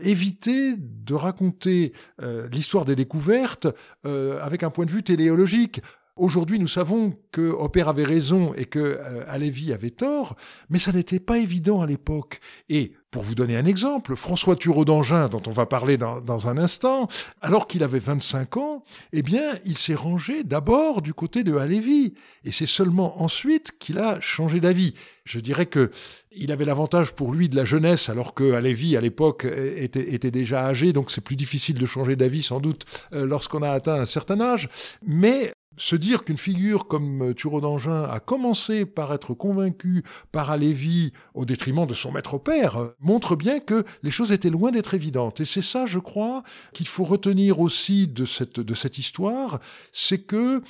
[0.00, 0.74] éviter
[1.06, 3.68] de raconter euh, l'histoire des découvertes
[4.04, 5.82] euh, avec un point de vue téléologique.
[6.16, 10.34] Aujourd'hui, nous savons que Hopper avait raison et que euh, avait tort,
[10.70, 12.40] mais ça n'était pas évident à l'époque.
[12.70, 16.56] Et pour vous donner un exemple, François Thureau d'Angin, dont on va parler dans, un
[16.56, 17.08] instant,
[17.42, 22.14] alors qu'il avait 25 ans, eh bien, il s'est rangé d'abord du côté de Alévi.
[22.44, 24.94] Et c'est seulement ensuite qu'il a changé d'avis.
[25.24, 25.90] Je dirais que
[26.32, 30.30] il avait l'avantage pour lui de la jeunesse, alors que Alévi, à l'époque, était, était
[30.30, 34.00] déjà âgé, donc c'est plus difficile de changer d'avis sans doute euh, lorsqu'on a atteint
[34.00, 34.68] un certain âge.
[35.02, 41.12] Mais se dire qu'une figure comme Thureau d'Angin a commencé par être convaincu par Alévi
[41.34, 44.94] au détriment de son maître père euh, montre bien que les choses étaient loin d'être
[44.94, 45.40] évidentes.
[45.40, 49.60] Et c'est ça, je crois, qu'il faut retenir aussi de cette, de cette histoire,
[49.92, 50.60] c'est que euh,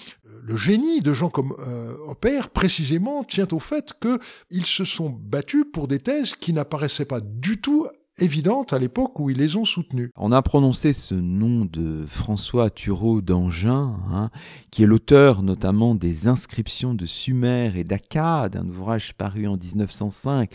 [0.43, 5.65] le génie de gens comme euh, Hopper, précisément, tient au fait qu'ils se sont battus
[5.73, 7.87] pour des thèses qui n'apparaissaient pas du tout
[8.19, 10.11] évidente à l'époque où ils les ont soutenus.
[10.17, 14.31] On a prononcé ce nom de François Thureau d'Angin, hein,
[14.71, 20.51] qui est l'auteur notamment des inscriptions de Sumer et d'Akkad, un ouvrage paru en 1905,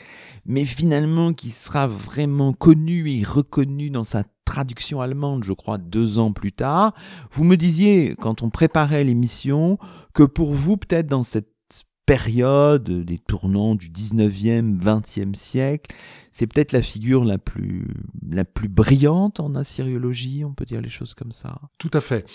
[0.45, 6.17] mais finalement qui sera vraiment connu et reconnu dans sa traduction allemande, je crois, deux
[6.17, 6.93] ans plus tard.
[7.31, 9.77] Vous me disiez, quand on préparait l'émission,
[10.13, 11.51] que pour vous, peut-être dans cette
[12.05, 15.95] période des tournants du 19e, 20e siècle,
[16.31, 17.87] c'est peut-être la figure la plus,
[18.29, 21.59] la plus brillante en assyriologie, on peut dire les choses comme ça.
[21.77, 22.25] Tout à fait.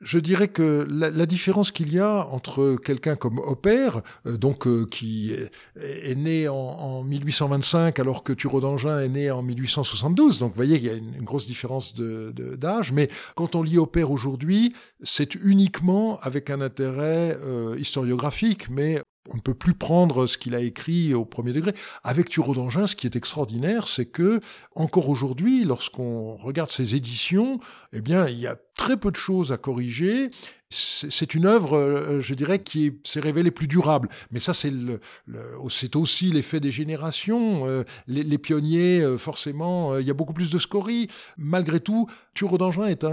[0.00, 3.88] Je dirais que la, différence qu'il y a entre quelqu'un comme Hopper,
[4.26, 9.42] euh, donc euh, qui est, né en, 1825 alors que Thureau d'Angin est né en
[9.42, 13.78] 1872, donc vous voyez qu'il y a une, grosse différence d'âge, mais quand on lit
[13.78, 20.26] Hopper aujourd'hui, c'est uniquement avec un intérêt euh, historiographique, mais on ne peut plus prendre
[20.26, 21.72] ce qu'il a écrit au premier degré.
[22.02, 24.40] Avec Thureau d'Angin, ce qui est extraordinaire, c'est que,
[24.74, 27.58] encore aujourd'hui, lorsqu'on regarde ses éditions,
[27.92, 30.30] eh bien, il y a très peu de choses à corriger.
[30.74, 34.08] C'est une œuvre, euh, je dirais, qui s'est révélée plus durable.
[34.32, 37.68] Mais ça, c'est aussi l'effet des générations.
[37.68, 41.06] Euh, les, pionniers, euh, forcément, il y a beaucoup plus de scories.
[41.38, 43.06] Malgré tout, Thureau d'Angin est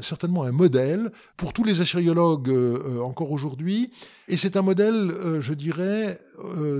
[0.00, 2.50] certainement un modèle pour tous les assyriologues
[3.02, 3.90] encore aujourd'hui.
[4.28, 6.20] Et c'est un modèle, je dirais,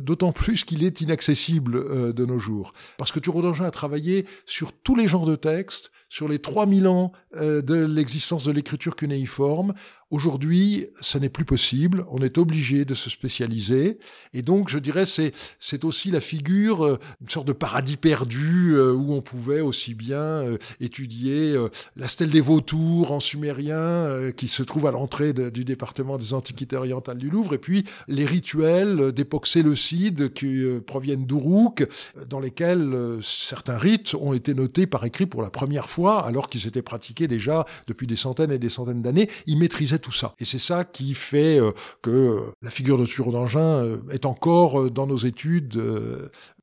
[0.01, 2.73] d'autant plus qu'il est inaccessible de nos jours.
[2.97, 6.87] Parce que Thureau d'Angin a travaillé sur tous les genres de textes, sur les 3000
[6.87, 9.75] ans de l'existence de l'écriture cunéiforme.
[10.11, 12.05] Aujourd'hui, ça n'est plus possible.
[12.11, 13.99] On est obligé de se spécialiser.
[14.35, 18.73] Et donc, je dirais, c'est, c'est aussi la figure, euh, une sorte de paradis perdu
[18.75, 20.45] euh, où on pouvait aussi bien
[20.81, 21.57] étudier
[21.97, 26.77] la stèle des vautours en sumérien qui se trouve à l'entrée du département des Antiquités
[26.77, 31.87] orientales du Louvre et puis les rituels d'époque séleucide qui proviennent d'Uruk
[32.29, 36.67] dans lesquels certains rites ont été notés par écrit pour la première fois alors qu'ils
[36.67, 39.29] étaient pratiqués déjà depuis des centaines et des centaines d'années.
[39.47, 40.35] Ils maîtrisaient tout ça.
[40.39, 44.27] Et c'est ça qui fait euh, que euh, la figure de Thureau d'Angin euh, est
[44.27, 45.81] encore dans nos études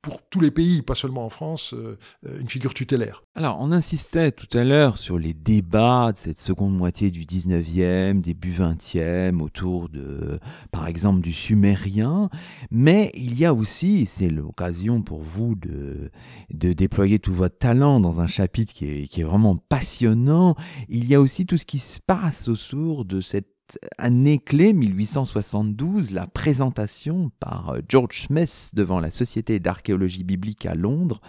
[0.08, 1.76] pour tous les pays, pas seulement en France,
[2.24, 3.24] une figure tutélaire.
[3.36, 8.22] Alors, on insistait tout à l'heure sur les débats de cette seconde moitié du 19e,
[8.22, 10.40] début 20e, autour de,
[10.72, 12.30] par exemple, du sumérien.
[12.72, 16.10] Mais il y a aussi, c'est l'occasion pour vous de,
[16.54, 20.56] de déployer tout votre talent dans un chapitre qui est, qui est vraiment passionnant.
[20.88, 23.57] Il y a aussi tout ce qui se passe autour de cette
[23.98, 30.76] année clé 1872, la présentation par euh, George Smith devant la Société d'archéologie biblique à
[30.76, 31.22] Londres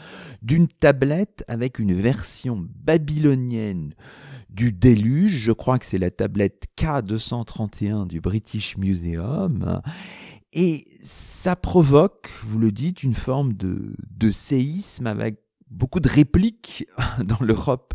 [0.42, 3.94] d'une tablette avec une version babylonienne
[4.50, 5.38] du déluge.
[5.38, 9.80] Je crois que c'est la tablette K231 du British Museum.
[10.52, 16.86] Et ça provoque, vous le dites, une forme de, séisme avec beaucoup de répliques
[17.24, 17.94] dans l'Europe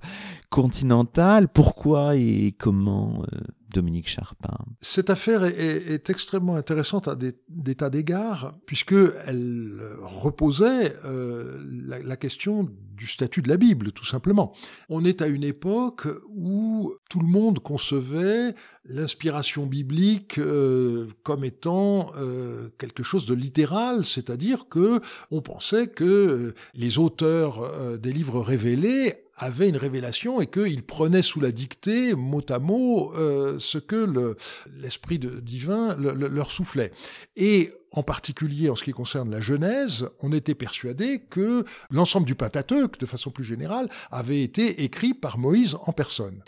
[0.50, 1.48] continentale.
[1.48, 3.40] Pourquoi et comment euh,
[3.74, 12.16] Dominique Charpin Cette affaire est, extrêmement intéressante à des, tas d'égards, puisqu'elle reposait euh, la,
[12.16, 14.54] question du statut de la Bible, tout simplement.
[14.90, 18.54] On est à une époque où tout le monde concevait
[18.86, 26.54] l'inspiration biblique euh, comme étant euh, quelque chose de littéral, c'est-à-dire que on pensait que
[26.76, 32.44] les auteurs des livres révélés avait une révélation et qu'il prenait sous la dictée, mot
[32.50, 34.36] à mot, euh, ce que
[34.76, 36.92] l'esprit divin leur soufflait.
[37.36, 42.36] Et en particulier en ce qui concerne la Genèse, on était persuadé que l'ensemble du
[42.36, 46.42] Pentateuque, de façon plus générale, avait été écrit par Moïse en personne.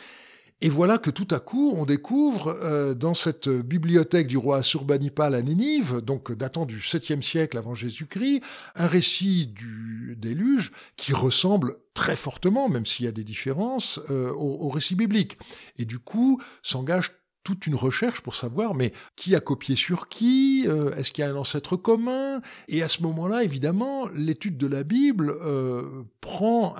[0.62, 5.36] Et voilà que tout à coup, on découvre euh, dans cette bibliothèque du roi Assurbanipal
[5.36, 8.41] à Nénive, donc datant du 7e siècle avant Jésus-Christ,
[8.76, 14.32] un récit du déluge qui ressemble très fortement, même s'il y a des différences, euh,
[14.32, 15.38] au, au récit biblique.
[15.78, 17.12] Et du coup, s'engage
[17.46, 21.28] toute une recherche pour savoir mais qui a copié sur qui, euh, est-ce qu'il y
[21.28, 22.41] a un ancêtre commun?
[22.68, 26.76] Et à ce moment-là, évidemment, l'étude de la Bible euh, prend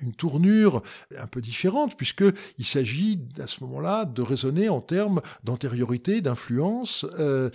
[0.00, 0.82] une tournure
[1.18, 2.24] un peu différente puisque
[2.58, 7.06] il s'agit à ce moment-là de raisonner en termes d'antériorité, d'influence.
[7.18, 7.50] Euh,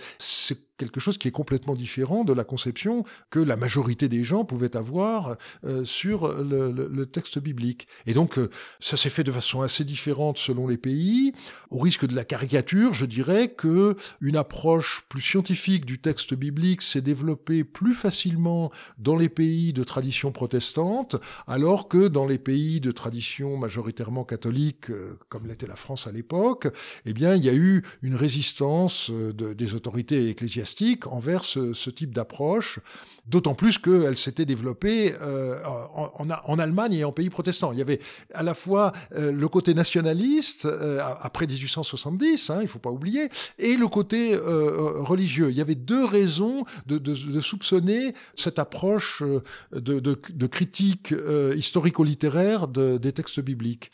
[0.80, 4.78] quelque chose qui est complètement différent de la conception que la majorité des gens pouvaient
[4.78, 7.86] avoir euh, sur le, texte biblique.
[8.06, 11.32] Et donc, euh, ça s'est fait de façon assez différente selon les pays.
[11.70, 16.80] Au risque de la caricature, je dirais que une approche plus scientifique du texte biblique
[16.80, 21.16] s'est développée plus facilement dans les pays de tradition protestante,
[21.46, 26.12] alors que dans les pays de tradition majoritairement catholique, euh, comme l'était la France à
[26.12, 26.68] l'époque,
[27.04, 30.69] eh bien, il y a eu une résistance de, des autorités ecclésiastiques
[31.06, 32.78] envers ce, type d'approche,
[33.26, 37.72] d'autant plus qu'elle s'était développée euh, en, Allemagne et en pays protestants.
[37.72, 38.00] Il y avait
[38.34, 42.90] à la fois euh, le côté nationaliste, euh, après 1870, hein, il ne faut pas
[42.90, 45.50] oublier, et le côté religieux.
[45.50, 49.22] Il y avait deux raisons de, soupçonner cette approche
[49.72, 51.14] de, critique
[51.56, 53.90] historico-littéraire des textes bibliques.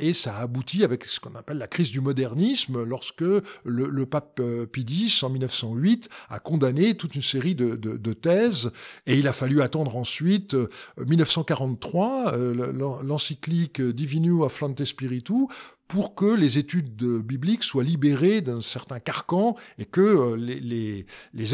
[0.00, 3.24] Et ça a abouti avec ce qu'on appelle la crise du modernisme, lorsque
[3.64, 8.72] le, pape euh, Pie X, en 1908, a condamné toute une série de, thèses,
[9.06, 10.56] et il a fallu attendre ensuite
[10.98, 15.46] 1943, euh, euh, l'encyclique Divinu Afflante Spiritu,
[15.86, 21.04] pour que les études bibliques soient libérées d'un certain carcan et que les,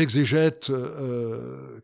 [0.01, 0.71] exégètes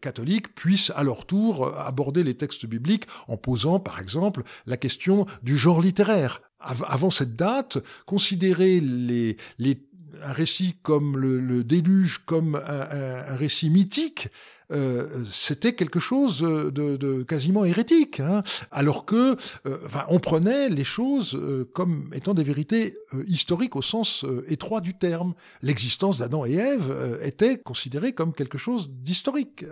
[0.02, 5.24] catholiques puissent à leur tour aborder les textes bibliques en posant par exemple la question
[5.42, 9.78] du genre littéraire avant cette date, considérer les, les,
[10.22, 14.28] un récit comme le, déluge comme un, récit mythique,
[14.70, 18.42] euh, c'était quelque chose de, quasiment hérétique, hein.
[18.70, 19.36] alors que,
[19.66, 22.94] euh, on prenait les choses euh, comme étant des vérités
[23.26, 25.34] historiques au sens étroit du terme.
[25.60, 29.64] L'existence d'Adam et Ève était considérée comme quelque chose d'historique.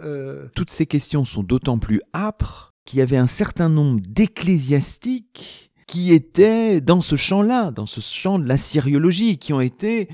[0.55, 6.13] Toutes ces questions sont d'autant plus âpres qu'il y avait un certain nombre d'ecclésiastiques qui
[6.13, 10.07] étaient dans ce champ-là, dans ce champ de la syriologie, qui ont été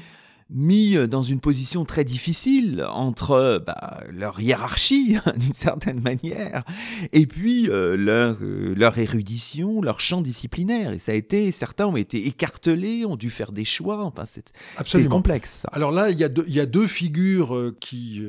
[0.48, 6.62] mis dans une position très difficile entre bah, leur hiérarchie d'une certaine manière
[7.12, 10.92] et puis euh, leur, euh, leur érudition, leur champ disciplinaire.
[10.92, 14.04] Et ça a été, certains ont été écartelés, ont dû faire des choix.
[14.04, 15.66] Enfin, c'est complexe.
[15.72, 18.22] Alors là, il y, a deux, il y a deux figures euh, qui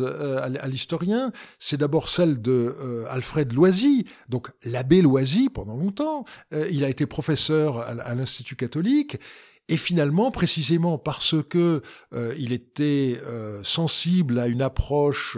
[0.00, 6.24] euh, à l'historien, c'est d'abord celle de euh, Alfred Loisy, donc l'abbé Loisy pendant longtemps.
[6.52, 9.18] Euh, il a été professeur à, l'Institut catholique.
[9.68, 11.82] Et finalement, précisément parce que
[12.38, 13.20] il était
[13.62, 15.36] sensible à une approche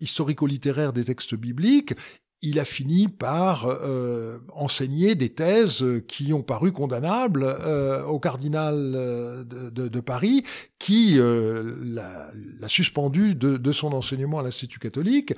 [0.00, 1.94] historico-littéraire des textes bibliques,
[2.40, 8.92] il a fini par euh, enseigner des thèses qui ont paru condamnables euh, au cardinal
[8.94, 10.44] euh, de, Paris,
[10.78, 12.30] qui l'a
[12.68, 15.34] suspendu de, de, son enseignement à l'Institut catholique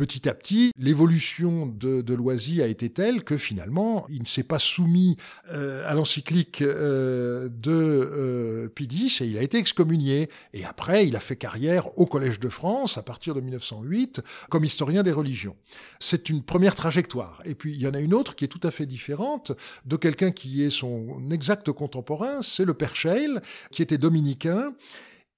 [0.00, 4.58] petit à petit, l'évolution de, Loisy a été telle que finalement, il ne s'est pas
[4.58, 5.18] soumis
[5.52, 10.30] euh, à l'encyclique euh, de euh, Pidis et il a été excommunié.
[10.54, 14.64] Et après, il a fait carrière au Collège de France à partir de 1908 comme
[14.64, 15.56] historien des religions.
[15.98, 17.42] C'est une première trajectoire.
[17.44, 19.52] Et puis, il y en a une autre qui est tout à fait différente
[19.84, 23.28] de quelqu'un qui est son exact contemporain, c'est le Père Scheil,
[23.70, 24.72] qui était dominicain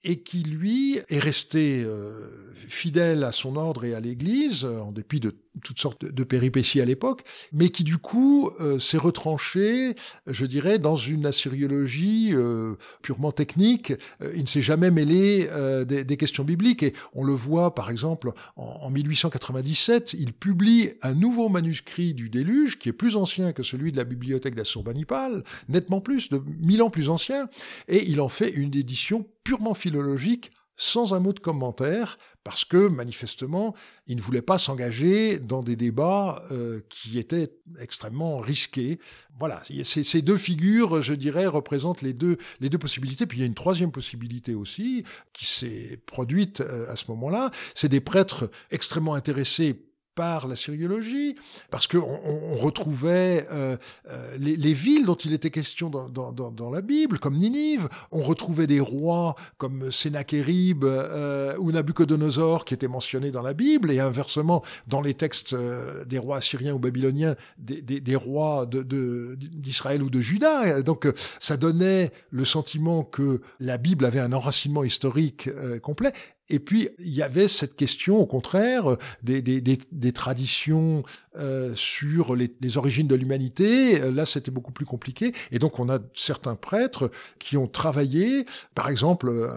[0.05, 5.21] et qui, lui, est resté euh, fidèle à son ordre et à l'Église, en dépit
[5.21, 9.95] de toutes sortes de péripéties à l'époque, mais qui du coup euh, s'est retranché,
[10.27, 13.93] je dirais, dans une assyriologie euh, purement technique.
[14.23, 15.49] Euh, il ne s'est jamais mêlé
[15.87, 20.91] des, des, questions bibliques et on le voit par exemple en, en, 1897, il publie
[21.03, 25.43] un nouveau manuscrit du Déluge qui est plus ancien que celui de la bibliothèque d'Assurbanipal,
[25.69, 27.49] nettement plus, de mille ans plus ancien,
[27.89, 32.89] et il en fait une édition purement philologique sans un mot de commentaire, parce que
[32.89, 33.75] manifestement,
[34.07, 38.99] il ne voulait pas s'engager dans des débats euh, qui étaient extrêmement risqués.
[39.39, 43.27] Voilà, ces deux figures, je dirais, représentent les deux, les deux possibilités.
[43.27, 47.51] Puis il y a une troisième possibilité aussi qui s'est produite euh, à ce moment-là,
[47.75, 51.35] c'est des prêtres extrêmement intéressés par la syriologie,
[51.71, 53.77] parce qu'on on retrouvait euh,
[54.11, 57.89] euh, les, les, villes dont il était question dans, dans, dans, la Bible, comme Ninive,
[58.11, 63.91] on retrouvait des rois comme Sénachérib euh, ou Nabucodonosor qui étaient mentionnés dans la Bible,
[63.91, 68.67] et inversement, dans les textes euh, des rois assyriens ou babyloniens, des, des, des rois
[68.67, 70.83] d'Israël de, ou de Juda.
[70.83, 71.09] Donc
[71.39, 75.49] ça donnait le sentiment que la Bible avait un enracinement historique
[75.83, 76.13] complet,
[76.53, 81.03] et puis, il y avait cette question, au contraire, des, des, des, des traditions
[81.39, 83.99] euh, sur les, les, origines de l'humanité.
[84.11, 85.33] Là, c'était beaucoup plus compliqué.
[85.51, 88.45] Et donc, on a certains prêtres qui ont travaillé.
[88.75, 89.49] Par exemple, euh,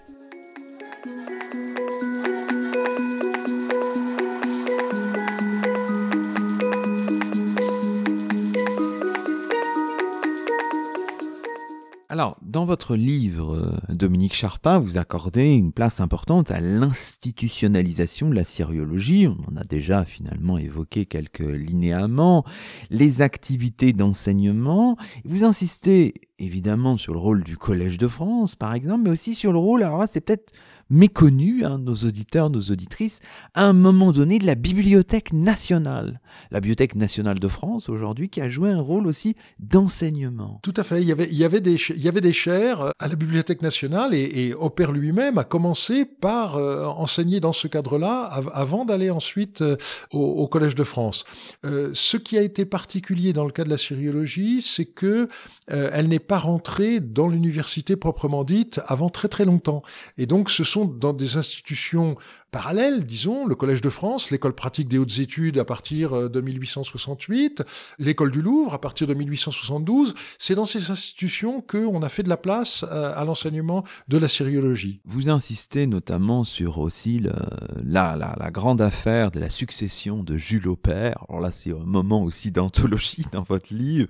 [12.51, 18.43] Dans votre livre, euh, Dominique Charpin, vous accordez une place importante à l'institutionnalisation de la
[18.43, 19.25] syriologie.
[19.25, 22.43] On en a déjà finalement évoqué quelques linéaments,
[22.89, 24.97] les activités d'enseignement.
[25.23, 29.53] Vous insistez évidemment sur le rôle du Collège de France, par exemple, mais aussi sur
[29.53, 30.51] le rôle, alors là, c'est peut-être
[30.91, 33.19] méconnu, hein, nos auditeurs, nos auditrices,
[33.55, 36.21] à un moment donné de la Bibliothèque nationale.
[36.51, 40.59] La Bibliothèque nationale de France, aujourd'hui, qui a joué un rôle aussi d'enseignement.
[40.61, 41.01] Tout à fait.
[41.01, 41.11] Il y
[41.43, 44.53] avait, des, il chaires à la Bibliothèque nationale et, et
[44.91, 48.23] lui-même a commencé par euh, enseigner dans ce cadre-là
[48.53, 49.77] avant d'aller ensuite euh,
[50.11, 51.23] au, Collège de France.
[51.65, 55.27] Euh, ce qui a été particulier dans le cas de la syriologie, c'est que
[55.71, 59.81] euh, elle n'est pas rentrée dans l'université proprement dite avant très très longtemps.
[60.17, 62.15] Et donc ce sont dans des institutions
[62.51, 66.41] parallèles, disons, le Collège de France, l'école pratique des hautes études à partir euh, de
[66.41, 67.63] 1868,
[67.97, 70.13] l'école du Louvre à partir de 1872.
[70.37, 74.27] C'est dans ces institutions qu'on a fait de la place euh, à, l'enseignement de la
[74.27, 74.99] syriologie.
[75.05, 80.67] Vous insistez notamment sur aussi la, la, la, grande affaire de la succession de Jules
[80.67, 81.25] Aupert.
[81.29, 84.07] Alors là, c'est un moment aussi d'anthologie dans votre livre.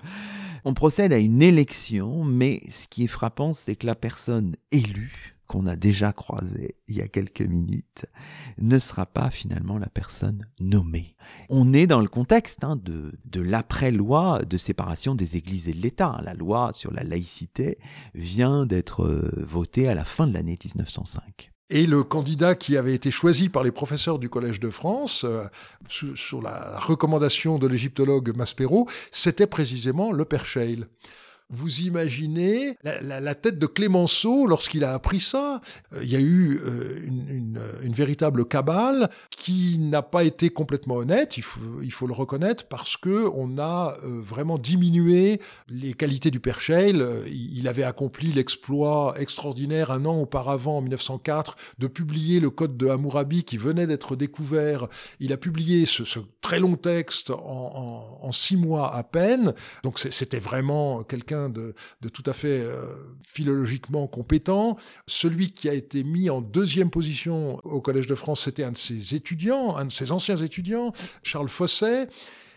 [0.65, 5.35] On procède à une élection, mais ce qui est frappant, c'est que la personne élue,
[5.51, 8.05] qu'on a déjà croisée il y a quelques minutes,
[8.57, 11.17] ne sera pas finalement la personne nommée.
[11.49, 15.81] On est dans le contexte hein, de, de l'après-loi de séparation des églises et de
[15.81, 16.21] l'État.
[16.23, 17.79] La loi sur la laïcité
[18.15, 21.51] vient d'être euh, votée à la fin de l'année 1905.
[21.69, 25.43] Et le candidat qui avait été choisi par les professeurs du Collège de France, euh,
[25.89, 30.85] sur, la recommandation de l'égyptologue Maspero, c'était précisément le père Scheil
[31.51, 35.61] vous imaginez la, tête de Clémenceau lorsqu'il a appris ça.
[35.93, 40.95] Euh, il y a eu euh, une, une, véritable cabale qui n'a pas été complètement
[40.95, 45.39] honnête, il faut, le reconnaître, parce que on a euh, vraiment diminué
[45.69, 47.03] les qualités du Père Scheil.
[47.27, 52.87] Il avait accompli l'exploit extraordinaire un an auparavant, en 1904, de publier le Code de
[52.87, 54.87] Hammurabi qui venait d'être découvert.
[55.19, 56.03] Il a publié ce,
[56.41, 59.53] très long texte en, six mois à peine.
[59.83, 61.73] Donc c'était vraiment quelqu'un de,
[62.09, 62.85] tout à fait euh,
[63.25, 64.77] philologiquement compétent.
[65.07, 68.77] Celui qui a été mis en deuxième position au Collège de France, c'était un de
[68.77, 70.91] ses étudiants, un de ses anciens étudiants,
[71.23, 72.07] Charles Fosset.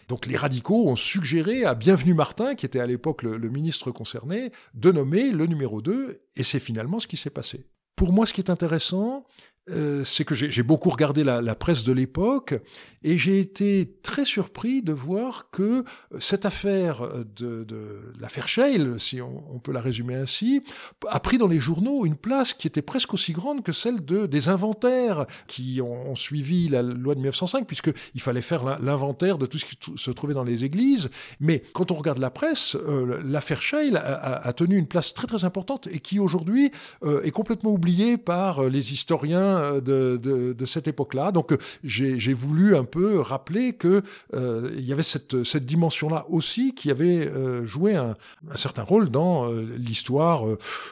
[0.08, 3.90] Donc les radicaux ont suggéré à Bienvenu Martin, qui était à l'époque le, le, ministre
[3.90, 7.66] concerné, de nommer le numéro 2, et c'est finalement ce qui s'est passé.
[7.96, 9.24] Pour moi, ce qui est intéressant,
[9.70, 12.54] euh, c'est que j'ai beaucoup regardé la, presse de l'époque
[13.02, 15.84] et j'ai été très surpris de voir que euh,
[16.20, 20.62] cette affaire de, de l'affaire Shale, si on, peut la résumer ainsi,
[21.08, 24.26] a pris dans les journaux une place qui était presque aussi grande que celle de,
[24.26, 29.58] des inventaires qui ont, suivi la loi de 1905, puisqu'il fallait faire l'inventaire de tout
[29.58, 31.10] ce qui se trouvait dans les églises.
[31.40, 35.44] Mais quand on regarde la presse, euh, l'affaire Shale a, tenu une place très très
[35.44, 36.70] importante et qui aujourd'hui
[37.02, 41.32] euh, est complètement oubliée par les historiens euh, de, cette époque-là.
[41.32, 44.02] Donc euh, j'ai voulu un peu rappeler que
[44.34, 48.16] euh, il y avait cette, dimension-là aussi qui avait euh, joué un,
[48.54, 50.44] certain rôle dans l'histoire,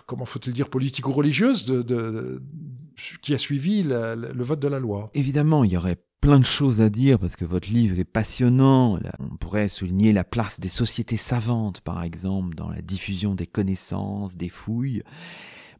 [0.07, 1.85] comment faut-il dire, politico-religieuse
[3.21, 5.11] qui a suivi le vote de la loi.
[5.15, 8.99] Évidemment, il y aurait plein de choses à dire parce que votre livre est passionnant.
[9.19, 14.37] On pourrait souligner la place des sociétés savantes, par exemple, dans la diffusion des connaissances,
[14.37, 15.03] des fouilles.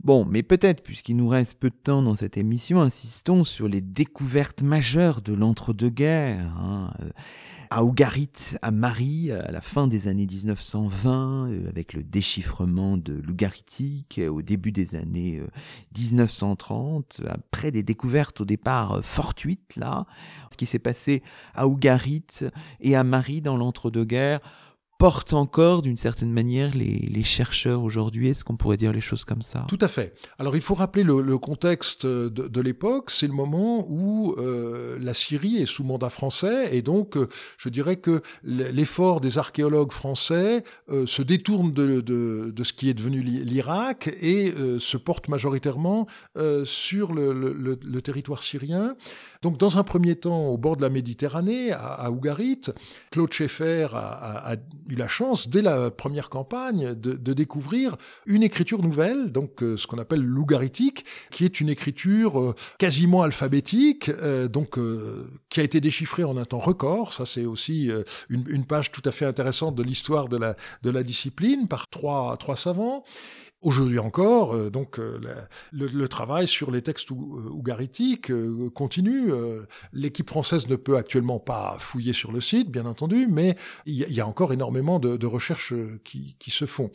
[0.05, 3.81] Bon, mais peut-être, puisqu'il nous reste peu de temps dans cette émission, insistons sur les
[3.81, 6.53] découvertes majeures de l'entre-deux-guerres.
[6.59, 6.91] Hein.
[7.71, 13.15] À Ougarit, à Marie, à la fin des années 1920, euh, avec le déchiffrement de
[13.15, 15.41] l'ougaritique, au début des années
[15.97, 20.05] 1930, euh, après des découvertes au départ euh, fortuites, là,
[20.51, 21.23] ce qui s'est passé
[21.55, 22.27] à Ougarit
[22.81, 24.41] et à Marie dans l'entre-deux-guerres,
[25.03, 28.29] porte encore d'une certaine manière les, chercheurs aujourd'hui?
[28.29, 29.65] Est-ce qu'on pourrait dire les choses comme ça?
[29.67, 30.15] Tout à fait.
[30.39, 33.11] Alors il faut rappeler le, contexte de, l'époque.
[33.11, 37.29] C'est le moment où euh, la Syrie est sous mandat français et donc euh,
[37.59, 42.95] je dirais que l'effort des archéologues français euh, se détourne de, de, ce qui est
[42.95, 46.07] devenu l'Irak et se porte majoritairement
[46.63, 48.95] sur le, territoire syrien.
[49.43, 52.61] Donc dans un premier temps au bord de la Méditerranée, à, à Ougarit,
[53.11, 54.57] Claude Schaeffer a, a, a
[54.93, 59.87] eu la chance, dès la première campagne, de, découvrir une écriture nouvelle, donc euh, ce
[59.87, 64.79] qu'on appelle l'ougaritique, qui est une écriture euh, quasiment alphabétique, euh, donc
[65.49, 67.13] qui a été déchiffrée en un temps record.
[67.13, 67.91] Ça, c'est aussi
[68.29, 71.89] une, une, page tout à fait intéressante de l'histoire de la, de la discipline par
[71.89, 73.05] trois, trois savants.
[73.63, 75.21] Aujourd'hui encore, euh, donc euh,
[75.71, 79.31] le, le, travail sur les textes ougaritiques euh, continue.
[79.93, 83.55] L'équipe française ne peut actuellement pas fouiller sur le site, bien entendu, mais
[83.87, 86.91] il y, y a encore énormément de, de recherches qui, qui, se font.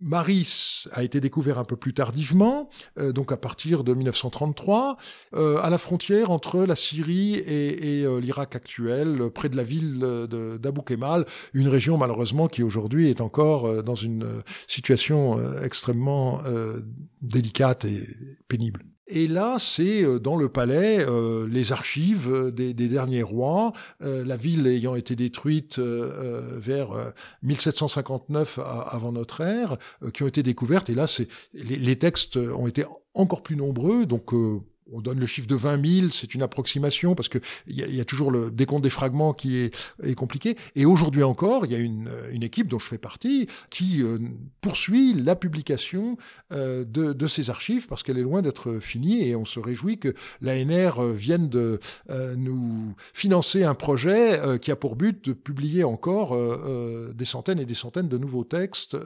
[0.00, 2.68] Maris a été découvert un peu plus tardivement,
[2.98, 4.96] euh, donc à partir de 1933,
[5.34, 9.64] euh, à la frontière entre la Syrie et, et euh, l'Irak actuel, près de la
[9.64, 9.98] ville
[10.60, 16.42] d'Abu Kemal, une région malheureusement qui aujourd'hui est encore euh, dans une situation euh, extrêmement
[16.44, 16.80] euh,
[17.22, 18.06] délicate et
[18.48, 18.84] pénible.
[19.10, 24.36] Et là, c'est dans le palais euh, les archives des, des derniers rois, euh, la
[24.36, 26.90] ville ayant été détruite euh, vers
[27.42, 29.78] 1759 avant notre ère,
[30.12, 30.90] qui ont été découvertes.
[30.90, 32.84] Et là, c'est les, les, textes ont été
[33.14, 34.32] encore plus nombreux, donc
[34.92, 38.04] on donne le chiffre de 20 000, c'est une approximation parce que il y, a
[38.04, 40.56] toujours le décompte des fragments qui est, compliqué.
[40.74, 44.18] Et aujourd'hui encore, il y a une, une, équipe dont je fais partie qui euh,
[44.60, 46.16] poursuit la publication
[46.52, 50.14] euh, de, ces archives parce qu'elle est loin d'être finie et on se réjouit que
[50.40, 51.78] l'ANR euh, vienne de
[52.10, 57.24] euh, nous financer un projet euh, qui a pour but de publier encore euh, des
[57.24, 58.96] centaines et des centaines de nouveaux textes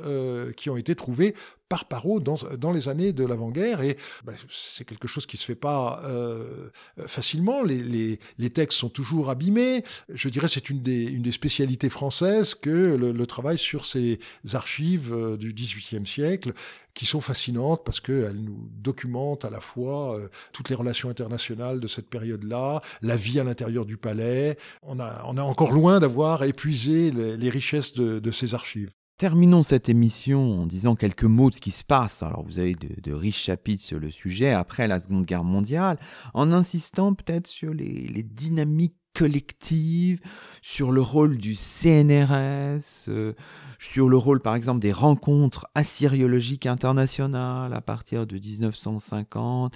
[0.57, 1.35] qui ont été trouvés
[1.73, 5.47] par paro dans, dans les années de l'avant-guerre et ben, c'est quelque chose qui se
[5.47, 6.69] fait pas euh,
[7.07, 7.63] facilement.
[7.63, 9.83] Les, les, les, textes sont toujours abîmés.
[10.11, 14.19] Je dirais c'est une des, une des spécialités françaises que le, le travail sur ces
[14.53, 16.53] archives euh, du XVIIIe siècle
[16.93, 21.81] qui sont fascinantes parce qu'elles nous documentent à la fois euh, toutes les relations internationales
[21.81, 24.59] de cette période-là, la vie à l'intérieur du palais.
[24.83, 28.91] On a, on a encore loin d'avoir épuisé les, les richesses de, de ces archives.
[29.23, 32.25] Terminons cette émission en disant quelques mots de ce qui se passe.
[32.25, 36.01] Alors vous avez de, riches chapitres sur le sujet après la Seconde Guerre mondiale,
[36.35, 40.19] en insistant peut-être sur les, dynamiques collectives,
[40.61, 43.33] sur le rôle du CNRS, euh,
[43.79, 49.73] sur le rôle par exemple des rencontres assyriologiques internationales à partir de 1950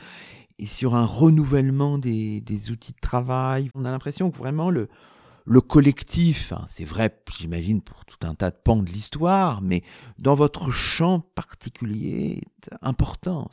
[0.59, 3.70] et sur un renouvellement des outils de travail.
[3.76, 4.88] On a l'impression que vraiment le,
[5.47, 9.82] le collectif, hein, c'est vrai, j'imagine, pour tout un tas de pans de l'histoire, mais
[10.18, 12.40] dans votre champ particulier,
[12.82, 13.49] important.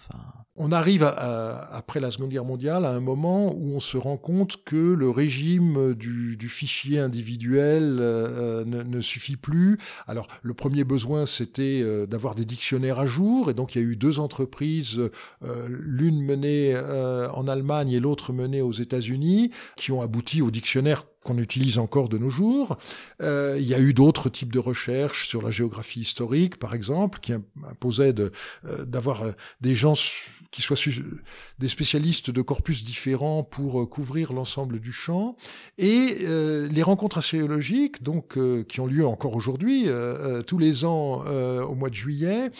[0.55, 4.63] On arrive après la Seconde Guerre mondiale à un moment où on se rend compte
[4.63, 9.77] que le régime du, fichier individuel euh, ne, ne, suffit plus.
[10.07, 13.85] Alors, le premier besoin, c'était euh, d'avoir des dictionnaires à jour, et donc il y
[13.85, 14.99] a eu deux entreprises,
[15.43, 20.51] euh, l'une menée euh, en Allemagne et l'autre menée aux États-Unis, qui ont abouti au
[20.51, 22.77] dictionnaire qu'on utilise encore de nos jours.
[23.21, 27.19] Euh, il y a eu d'autres types de recherches sur la géographie historique, par exemple,
[27.21, 28.29] qui imposaient euh,
[28.85, 29.93] d'avoir euh, des gens
[30.51, 30.77] qui soient
[31.57, 35.35] des spécialistes de corpus différents pour couvrir l'ensemble du champ.
[35.79, 39.87] Et les rencontres archéologiques, donc qui ont lieu encore aujourd'hui,
[40.45, 42.51] tous les ans au mois de juillet,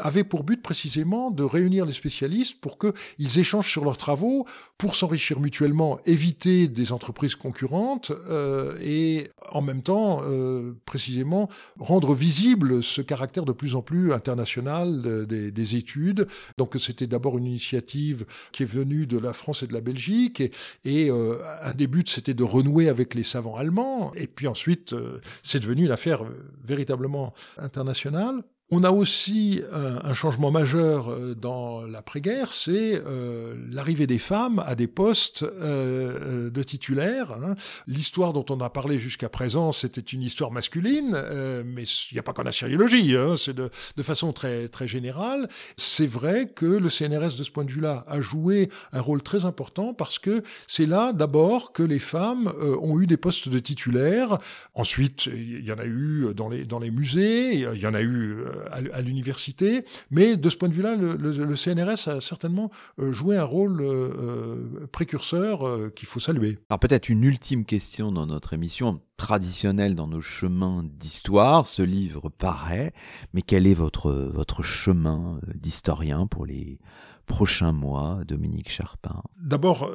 [0.00, 4.46] avaient pour but précisément de réunir les spécialistes pour qu'ils échangent sur leurs travaux,
[4.76, 11.48] pour s'enrichir mutuellement, éviter des entreprises concurrentes euh, et en même temps, euh, précisément,
[11.78, 16.26] rendre visible ce caractère de plus en plus international des, des études.
[16.56, 20.40] Donc c'était d'abord une initiative qui est venue de la France et de la Belgique,
[20.40, 20.50] et,
[20.84, 24.94] et euh, un des buts c'était de renouer avec les savants allemands, et puis ensuite
[25.42, 26.24] c'est devenu une affaire
[26.64, 28.42] véritablement internationale.
[28.70, 34.62] On a aussi euh, un changement majeur euh, dans l'après-guerre, c'est euh, l'arrivée des femmes
[34.66, 37.32] à des postes de titulaires.
[37.32, 37.54] Hein.
[37.86, 41.16] L'histoire dont on a parlé jusqu'à présent, c'était une histoire masculine,
[41.64, 45.48] mais il n'y a pas qu'en assyriologie, hein, c'est de, de, façon très, très générale.
[45.76, 49.44] C'est vrai que le CNRS, de ce point de vue-là, a joué un rôle très
[49.44, 52.52] important parce que c'est là, d'abord, que les femmes
[52.82, 54.38] ont eu des postes de titulaires.
[54.74, 58.02] Ensuite, il y en a eu dans les, dans les musées, il y en a
[58.02, 58.36] eu
[58.70, 59.84] à, l'université.
[60.10, 64.10] Mais de ce point de vue-là, le, CNRS a certainement euh, joué un rôle euh,
[64.18, 66.58] euh, précurseur qu'il faut saluer.
[66.70, 71.66] Alors peut-être une ultime question dans notre émission traditionnelle dans nos chemins d'histoire.
[71.66, 72.92] Ce livre paraît,
[73.32, 76.78] mais quel est votre, votre chemin d'historien pour les
[77.26, 79.22] prochains mois, Dominique Charpin?
[79.40, 79.90] D'abord,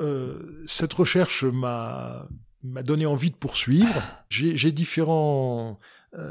[0.66, 2.28] cette recherche m'a
[2.64, 4.02] donné envie de poursuivre.
[4.30, 5.76] J'ai différents euh,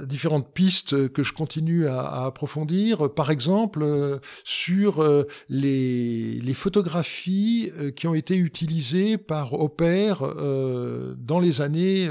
[0.05, 3.13] différentes pistes que je continue à, approfondir.
[3.13, 11.41] Par exemple, euh, sur euh, les, les, photographies qui ont été utilisées par Opère dans
[11.41, 12.09] les années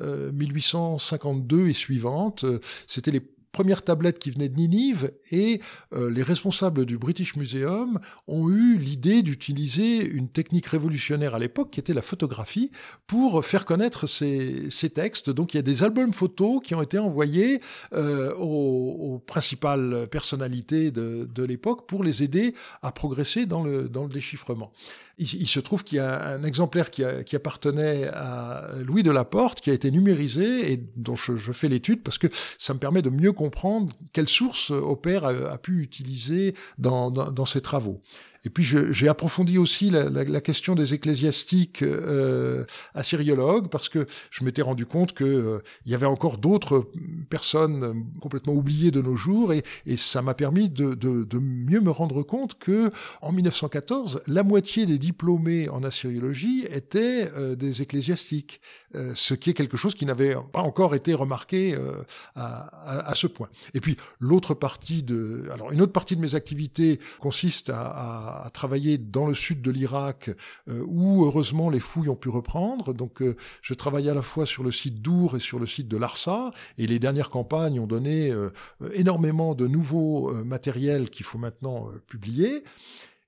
[0.00, 2.44] 1852 et suivantes.
[2.86, 3.22] C'était les
[3.54, 5.60] première tablette qui venait de Ninive et
[5.92, 11.70] euh, les responsables du British Museum ont eu l'idée d'utiliser une technique révolutionnaire à l'époque
[11.70, 12.72] qui était la photographie
[13.06, 15.30] pour faire connaître ces, ces, textes.
[15.30, 17.60] Donc il y a des albums photos qui ont été envoyés
[17.92, 24.02] euh, aux, principales personnalités de, de l'époque pour les aider à progresser dans le, dans
[24.02, 24.72] le déchiffrement.
[25.16, 29.70] Il, se trouve qu'il y a un exemplaire qui, appartenait à Louis de Laporte, qui
[29.70, 32.26] a été numérisé et dont je, fais l'étude parce que
[32.58, 38.02] ça me permet de mieux comprendre quelles sources Opère a, pu utiliser dans ses travaux.
[38.44, 42.64] Et puis j'ai approfondi aussi la, la, la, question des ecclésiastiques euh,
[42.94, 46.90] assyriologues parce que je m'étais rendu compte que euh, il y avait encore d'autres
[47.30, 51.80] personnes complètement oubliées de nos jours et, et ça m'a permis de, de, de, mieux
[51.80, 52.90] me rendre compte que
[53.22, 58.60] en 1914 la moitié des diplômés en assyriologie étaient euh, des ecclésiastiques,
[58.94, 62.02] euh, ce qui est quelque chose qui n'avait pas encore été remarqué euh,
[62.34, 63.48] à, à, à, ce point.
[63.72, 68.33] Et puis l'autre partie de alors une autre partie de mes activités consiste à, à
[68.42, 70.30] à, travailler dans le sud de l'Irak,
[70.68, 72.92] euh, où heureusement les fouilles ont pu reprendre.
[72.92, 75.88] Donc euh, je travaillais à la fois sur le site d'Our et sur le site
[75.88, 78.50] de Larsa, et les dernières campagnes ont donné euh,
[78.94, 82.64] énormément de nouveaux matériels qu'il faut maintenant publier.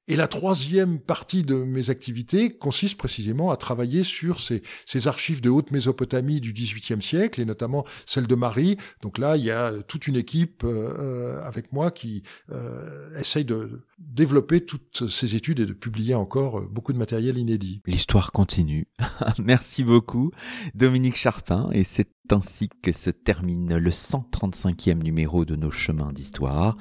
[0.09, 5.41] Et la troisième partie de mes activités consiste précisément à travailler sur ces, ces archives
[5.41, 8.77] de haute Mésopotamie du XVIIIe siècle, et notamment celle de Marie.
[9.03, 13.83] Donc là, il y a toute une équipe euh, avec moi qui euh, essaye de
[13.99, 17.83] développer toutes ces études et de publier encore beaucoup de matériel inédit.
[17.87, 18.87] L'histoire continue.
[19.39, 20.31] Merci beaucoup,
[20.75, 26.77] Dominique Charpin, et c'est ainsi que se termine le 135e numéro de nos chemins d'histoire,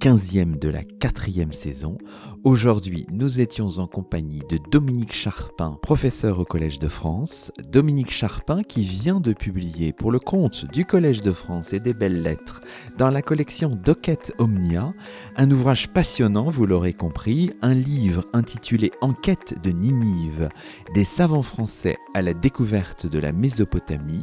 [0.00, 1.98] 15e de la quatrième saison.
[2.44, 7.52] Aujourd'hui, nous étions en compagnie de Dominique Charpin, professeur au Collège de France.
[7.70, 11.94] Dominique Charpin qui vient de publier pour le compte du Collège de France et des
[11.94, 12.62] Belles Lettres
[12.98, 14.92] dans la collection Docket Omnia,
[15.36, 20.48] un ouvrage passionnant, vous l'aurez compris, un livre intitulé Enquête de Ninive,
[20.94, 24.22] des savants français à la découverte de la Mésopotamie,